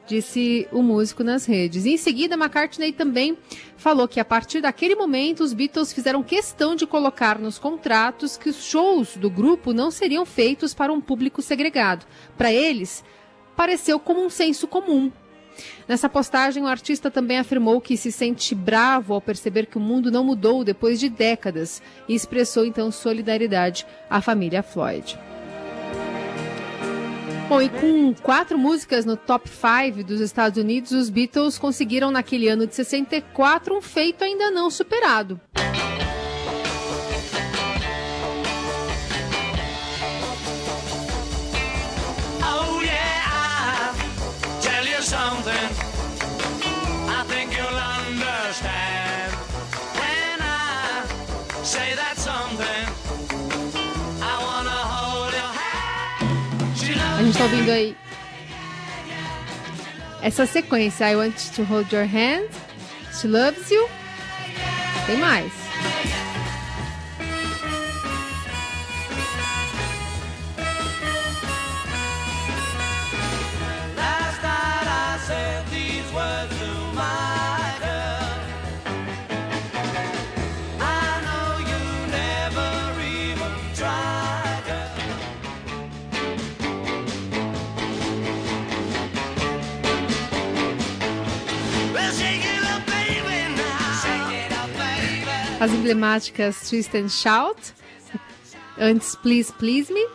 disse 0.06 0.68
o 0.70 0.82
músico 0.82 1.24
nas 1.24 1.46
redes. 1.46 1.84
E 1.84 1.90
em 1.90 1.96
seguida, 1.96 2.34
McCartney 2.34 2.92
também 2.92 3.36
falou 3.76 4.06
que 4.06 4.20
a 4.20 4.24
partir 4.24 4.60
daquele 4.60 4.94
momento 4.94 5.42
os 5.42 5.52
Beatles 5.52 5.92
fizeram 5.92 6.22
questão 6.22 6.74
de 6.74 6.86
colocar 6.86 7.38
nos 7.38 7.58
contratos 7.58 8.36
que 8.36 8.48
os 8.48 8.64
shows 8.64 9.16
do 9.16 9.30
grupo 9.30 9.72
não 9.72 9.90
seriam 9.90 10.24
feitos 10.24 10.74
para 10.74 10.92
um 10.92 11.00
público 11.00 11.42
segregado. 11.42 12.06
Para 12.36 12.52
eles, 12.52 13.04
pareceu 13.56 13.98
como 13.98 14.24
um 14.24 14.30
senso 14.30 14.66
comum. 14.66 15.10
Nessa 15.86 16.08
postagem, 16.08 16.62
o 16.62 16.66
artista 16.66 17.10
também 17.10 17.38
afirmou 17.38 17.80
que 17.80 17.96
se 17.96 18.10
sente 18.10 18.54
bravo 18.54 19.14
ao 19.14 19.20
perceber 19.20 19.66
que 19.66 19.78
o 19.78 19.80
mundo 19.80 20.10
não 20.10 20.24
mudou 20.24 20.64
depois 20.64 20.98
de 20.98 21.08
décadas 21.08 21.82
e 22.08 22.14
expressou 22.14 22.64
então 22.64 22.90
solidariedade 22.90 23.86
à 24.08 24.20
família 24.20 24.62
Floyd. 24.62 25.18
Bom, 27.48 27.60
e 27.60 27.68
com 27.68 28.14
quatro 28.14 28.56
músicas 28.56 29.04
no 29.04 29.16
top 29.16 29.48
5 29.48 30.02
dos 30.02 30.20
Estados 30.20 30.58
Unidos, 30.58 30.92
os 30.92 31.10
Beatles 31.10 31.58
conseguiram 31.58 32.10
naquele 32.10 32.48
ano 32.48 32.66
de 32.66 32.74
64 32.74 33.76
um 33.76 33.82
feito 33.82 34.24
ainda 34.24 34.50
não 34.50 34.70
superado. 34.70 35.38
Gente 57.34 57.42
está 57.42 57.44
ouvindo 57.44 57.70
aí 57.70 57.96
essa 60.22 60.46
sequência. 60.46 61.10
I 61.10 61.16
want 61.16 61.34
to 61.56 61.64
hold 61.64 61.92
your 61.92 62.06
hand. 62.06 62.48
She 63.12 63.26
loves 63.26 63.70
you. 63.70 63.88
Tem 65.06 65.16
mais. 65.18 65.63
As 95.64 95.72
emblemáticas 95.72 96.68
Twist 96.68 96.94
and 96.94 97.08
Shout, 97.08 97.72
antes 98.78 99.14
Please 99.16 99.50
Please 99.54 99.90
Me. 99.90 100.06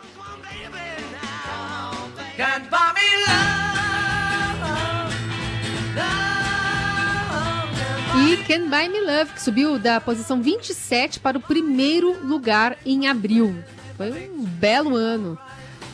E 8.16 8.36
Can 8.46 8.68
Buy 8.68 8.88
Me 8.90 9.00
Love, 9.00 9.32
que 9.32 9.42
subiu 9.42 9.76
da 9.76 10.00
posição 10.00 10.40
27 10.40 11.18
para 11.18 11.36
o 11.36 11.40
primeiro 11.40 12.24
lugar 12.24 12.78
em 12.86 13.08
abril. 13.08 13.60
Foi 13.96 14.30
um 14.30 14.44
belo 14.44 14.94
ano 14.94 15.36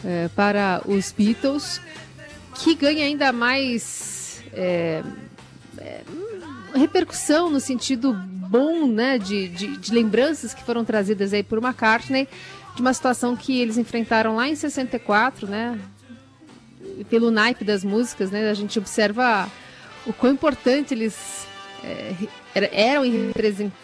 é, 0.05 0.29
para 0.37 0.83
os 0.85 1.11
Beatles, 1.13 1.81
que 2.57 2.75
ganha 2.75 3.07
ainda 3.07 3.33
mais 3.33 4.43
é, 4.53 5.03
é, 5.79 6.03
repercussão 6.77 7.51
no 7.51 7.61
sentido 7.61 8.13
bom, 8.13 8.87
né, 8.87 9.19
de, 9.19 9.49
de, 9.49 9.77
de, 9.77 9.93
lembranças 9.93 10.55
que 10.55 10.63
foram 10.63 10.85
trazidas 10.85 11.33
aí 11.33 11.43
por 11.43 11.59
McCartney, 11.59 12.29
de 12.75 12.81
uma 12.81 12.93
situação 12.93 13.37
que 13.37 13.61
eles 13.61 13.77
enfrentaram 13.77 14.37
lá 14.37 14.49
em 14.49 14.55
64, 14.55 15.47
né, 15.47 15.79
pelo 17.11 17.31
naipe 17.31 17.65
das 17.65 17.85
músicas, 17.85 18.31
né, 18.31 18.49
a 18.49 18.55
gente 18.55 18.79
observa 18.79 19.49
o 20.07 20.13
quão 20.13 20.33
importante 20.33 20.95
eles 20.95 21.47
é, 21.83 22.15
eram 22.73 23.05
e 23.05 23.33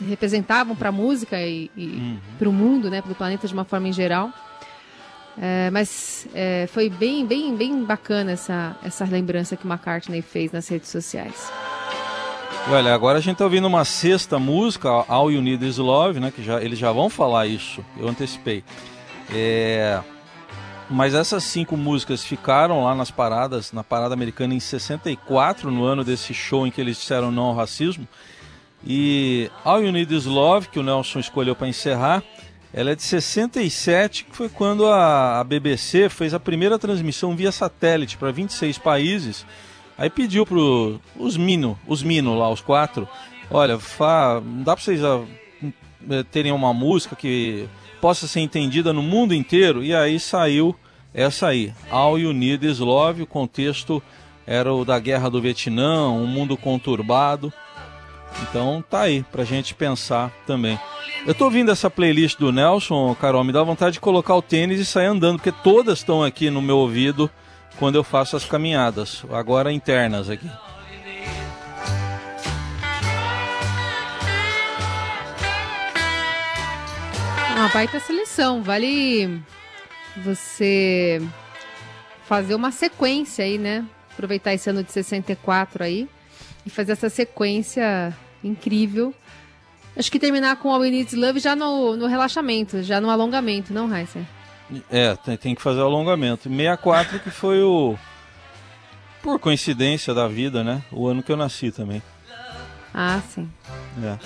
representavam 0.08 0.74
para 0.74 0.88
a 0.88 0.92
música 0.92 1.40
e, 1.40 1.70
e 1.76 1.86
uhum. 1.86 2.18
para 2.38 2.48
o 2.48 2.52
mundo, 2.52 2.88
né, 2.90 3.02
para 3.02 3.12
o 3.12 3.14
planeta 3.14 3.46
de 3.46 3.52
uma 3.52 3.64
forma 3.64 3.88
em 3.88 3.92
geral. 3.92 4.30
É, 5.40 5.70
mas 5.70 6.26
é, 6.34 6.66
foi 6.70 6.90
bem, 6.90 7.24
bem, 7.24 7.56
bem 7.56 7.84
bacana 7.84 8.32
essa, 8.32 8.76
essa 8.82 9.04
lembrança 9.04 9.56
que 9.56 9.66
o 9.66 9.68
McCartney 9.68 10.20
fez 10.20 10.52
nas 10.52 10.68
redes 10.68 10.90
sociais. 10.90 11.50
Olha, 12.68 12.94
agora 12.94 13.18
a 13.18 13.20
gente 13.20 13.32
está 13.32 13.44
ouvindo 13.44 13.66
uma 13.66 13.84
sexta 13.84 14.38
música, 14.38 14.88
All 15.08 15.32
You 15.32 15.42
Need 15.42 15.66
Is 15.66 15.78
Love, 15.78 16.20
né? 16.20 16.30
Que 16.30 16.42
já, 16.44 16.62
eles 16.62 16.78
já 16.78 16.92
vão 16.92 17.10
falar 17.10 17.46
isso, 17.46 17.84
eu 17.98 18.08
antecipei. 18.08 18.62
É... 19.34 20.00
Mas 20.88 21.12
essas 21.12 21.42
cinco 21.42 21.76
músicas 21.76 22.22
ficaram 22.22 22.84
lá 22.84 22.94
nas 22.94 23.10
paradas, 23.10 23.72
na 23.72 23.82
parada 23.82 24.14
americana 24.14 24.54
em 24.54 24.60
64, 24.60 25.70
no 25.70 25.84
ano 25.84 26.04
desse 26.04 26.32
show 26.32 26.64
em 26.66 26.70
que 26.70 26.80
eles 26.80 26.98
disseram 26.98 27.32
não 27.32 27.44
ao 27.44 27.54
racismo. 27.54 28.06
E 28.86 29.50
All 29.64 29.82
You 29.82 29.90
Need 29.90 30.14
Is 30.14 30.24
Love, 30.24 30.68
que 30.68 30.78
o 30.78 30.82
Nelson 30.84 31.18
escolheu 31.18 31.56
para 31.56 31.68
encerrar, 31.68 32.22
ela 32.72 32.92
é 32.92 32.94
de 32.94 33.02
67, 33.02 34.24
que 34.24 34.36
foi 34.36 34.48
quando 34.48 34.86
a, 34.86 35.42
BBC 35.44 36.08
fez 36.08 36.32
a 36.32 36.40
primeira 36.40 36.78
transmissão 36.78 37.34
via 37.34 37.50
satélite 37.50 38.16
para 38.16 38.30
26 38.30 38.78
países 38.78 39.44
Aí 39.96 40.10
pediu 40.10 40.44
para 40.46 40.56
os 40.56 41.36
mino, 41.36 41.78
os 41.86 42.02
mino 42.02 42.36
lá, 42.36 42.50
os 42.50 42.60
quatro, 42.60 43.08
olha, 43.50 43.78
fa, 43.78 44.42
dá 44.64 44.74
para 44.74 44.84
vocês 44.84 45.02
ah, 45.04 45.22
terem 46.30 46.52
uma 46.52 46.72
música 46.72 47.14
que 47.14 47.68
possa 48.00 48.26
ser 48.26 48.40
entendida 48.40 48.92
no 48.92 49.02
mundo 49.02 49.34
inteiro. 49.34 49.84
E 49.84 49.94
aí 49.94 50.18
saiu 50.18 50.74
essa 51.14 51.48
aí, 51.48 51.72
All 51.90 52.18
You 52.18 52.32
Need 52.32 52.66
Is 52.66 52.78
Love. 52.78 53.22
O 53.22 53.26
contexto 53.26 54.02
era 54.46 54.72
o 54.72 54.84
da 54.84 54.98
guerra 54.98 55.30
do 55.30 55.40
Vietnã, 55.40 56.08
um 56.08 56.26
mundo 56.26 56.56
conturbado. 56.56 57.52
Então 58.42 58.82
tá 58.88 59.02
aí 59.02 59.24
pra 59.30 59.44
gente 59.44 59.74
pensar 59.74 60.32
também. 60.46 60.78
Eu 61.26 61.34
tô 61.34 61.44
ouvindo 61.44 61.70
essa 61.70 61.90
playlist 61.90 62.38
do 62.38 62.50
Nelson, 62.50 63.14
Carol, 63.14 63.44
me 63.44 63.52
dá 63.52 63.62
vontade 63.62 63.94
de 63.94 64.00
colocar 64.00 64.34
o 64.34 64.42
tênis 64.42 64.80
e 64.80 64.84
sair 64.84 65.06
andando, 65.06 65.36
porque 65.36 65.52
todas 65.62 65.98
estão 65.98 66.24
aqui 66.24 66.50
no 66.50 66.62
meu 66.62 66.78
ouvido 66.78 67.30
quando 67.78 67.96
eu 67.96 68.04
faço 68.04 68.36
as 68.36 68.44
caminhadas, 68.44 69.24
agora 69.30 69.72
internas 69.72 70.28
aqui. 70.30 70.50
Uma 77.54 77.68
baita 77.68 78.00
seleção, 78.00 78.62
vale 78.62 79.40
você 80.16 81.20
fazer 82.26 82.54
uma 82.54 82.70
sequência 82.72 83.44
aí, 83.44 83.58
né? 83.58 83.84
Aproveitar 84.12 84.54
esse 84.54 84.68
ano 84.68 84.82
de 84.82 84.90
64 84.90 85.84
aí 85.84 86.08
e 86.64 86.70
fazer 86.70 86.92
essa 86.92 87.08
sequência 87.08 88.16
incrível. 88.42 89.14
Acho 89.96 90.10
que 90.10 90.18
terminar 90.18 90.56
com 90.56 90.70
All 90.70 90.80
We 90.80 90.90
Need 90.90 91.14
Love 91.14 91.38
já 91.38 91.54
no, 91.54 91.96
no 91.96 92.06
relaxamento, 92.06 92.82
já 92.82 93.00
no 93.00 93.10
alongamento, 93.10 93.72
não, 93.72 93.94
Heisen? 93.94 94.26
É, 94.90 95.14
tem, 95.16 95.36
tem 95.36 95.54
que 95.54 95.62
fazer 95.62 95.80
o 95.80 95.84
alongamento. 95.84 96.48
64 96.48 97.20
que 97.20 97.30
foi 97.30 97.62
o. 97.62 97.96
Por 99.22 99.38
coincidência 99.38 100.12
da 100.12 100.26
vida, 100.26 100.64
né? 100.64 100.82
O 100.90 101.06
ano 101.06 101.22
que 101.22 101.30
eu 101.30 101.36
nasci 101.36 101.70
também. 101.70 102.02
Ah, 102.92 103.20
sim. 103.32 103.48
É. 104.02 104.18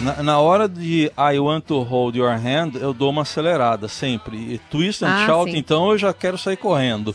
Na, 0.00 0.22
na, 0.22 0.38
hora 0.38 0.68
de 0.68 1.10
I 1.16 1.38
Want 1.38 1.64
to 1.66 1.82
Hold 1.82 2.16
Your 2.16 2.30
Hand, 2.30 2.72
eu 2.80 2.94
dou 2.94 3.10
uma 3.10 3.22
acelerada 3.22 3.88
sempre. 3.88 4.36
E 4.36 4.58
Twist 4.70 5.04
and 5.04 5.08
ah, 5.08 5.26
Shout, 5.26 5.50
sim. 5.50 5.58
então 5.58 5.90
eu 5.90 5.98
já 5.98 6.12
quero 6.12 6.38
sair 6.38 6.56
correndo. 6.56 7.14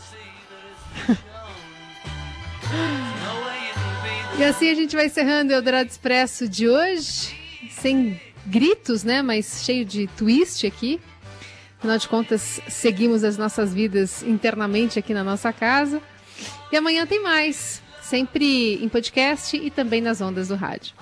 E 4.40 4.44
assim 4.44 4.70
a 4.70 4.74
gente 4.74 4.96
vai 4.96 5.04
encerrando 5.04 5.52
o 5.52 5.54
Eldorado 5.54 5.90
Expresso 5.90 6.48
de 6.48 6.66
hoje, 6.66 7.36
sem 7.72 8.18
gritos, 8.46 9.04
né? 9.04 9.20
Mas 9.20 9.62
cheio 9.62 9.84
de 9.84 10.06
twist 10.06 10.66
aqui. 10.66 10.98
Afinal 11.80 11.96
de 11.96 12.08
contas, 12.08 12.60
seguimos 12.68 13.24
as 13.24 13.38
nossas 13.38 13.72
vidas 13.72 14.22
internamente 14.22 14.98
aqui 14.98 15.14
na 15.14 15.24
nossa 15.24 15.50
casa. 15.50 16.02
E 16.70 16.76
amanhã 16.76 17.06
tem 17.06 17.22
mais, 17.22 17.82
sempre 18.02 18.74
em 18.84 18.86
podcast 18.86 19.56
e 19.56 19.70
também 19.70 20.02
nas 20.02 20.20
ondas 20.20 20.48
do 20.48 20.56
rádio. 20.56 20.94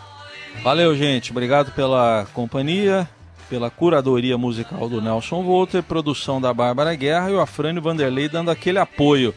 Valeu, 0.63 0.95
gente. 0.95 1.33
Obrigado 1.33 1.73
pela 1.73 2.29
companhia, 2.33 3.11
pela 3.51 3.71
curadoria 3.71 4.39
musical 4.39 4.89
do 4.89 5.03
Nelson 5.03 5.43
Volter, 5.43 5.83
produção 5.83 6.41
da 6.41 6.55
Bárbara 6.55 6.95
Guerra 6.95 7.29
e 7.29 7.35
o 7.35 7.41
Afrânio 7.41 7.83
Vanderlei 7.83 8.29
dando 8.29 8.49
aquele 8.49 8.79
apoio 8.79 9.35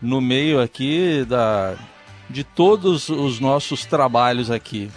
no 0.00 0.22
meio 0.22 0.58
aqui 0.58 1.22
da 1.28 1.76
de 2.30 2.44
todos 2.44 3.10
os 3.10 3.40
nossos 3.40 3.84
trabalhos 3.84 4.50
aqui. 4.50 4.90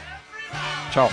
Tchau. 0.91 1.11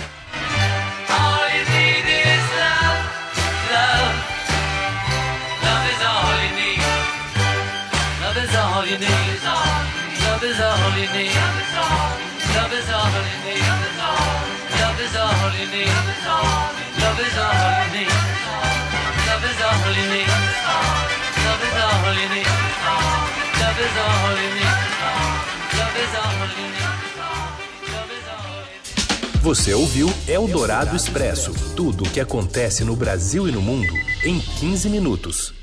Você 29.41 29.73
ouviu 29.73 30.09
Eldorado 30.25 30.95
Expresso 30.95 31.53
tudo 31.75 32.05
o 32.05 32.09
que 32.09 32.21
acontece 32.21 32.85
no 32.85 32.95
Brasil 32.95 33.45
e 33.45 33.51
no 33.51 33.61
mundo 33.61 33.93
em 34.23 34.39
15 34.39 34.89
minutos. 34.89 35.58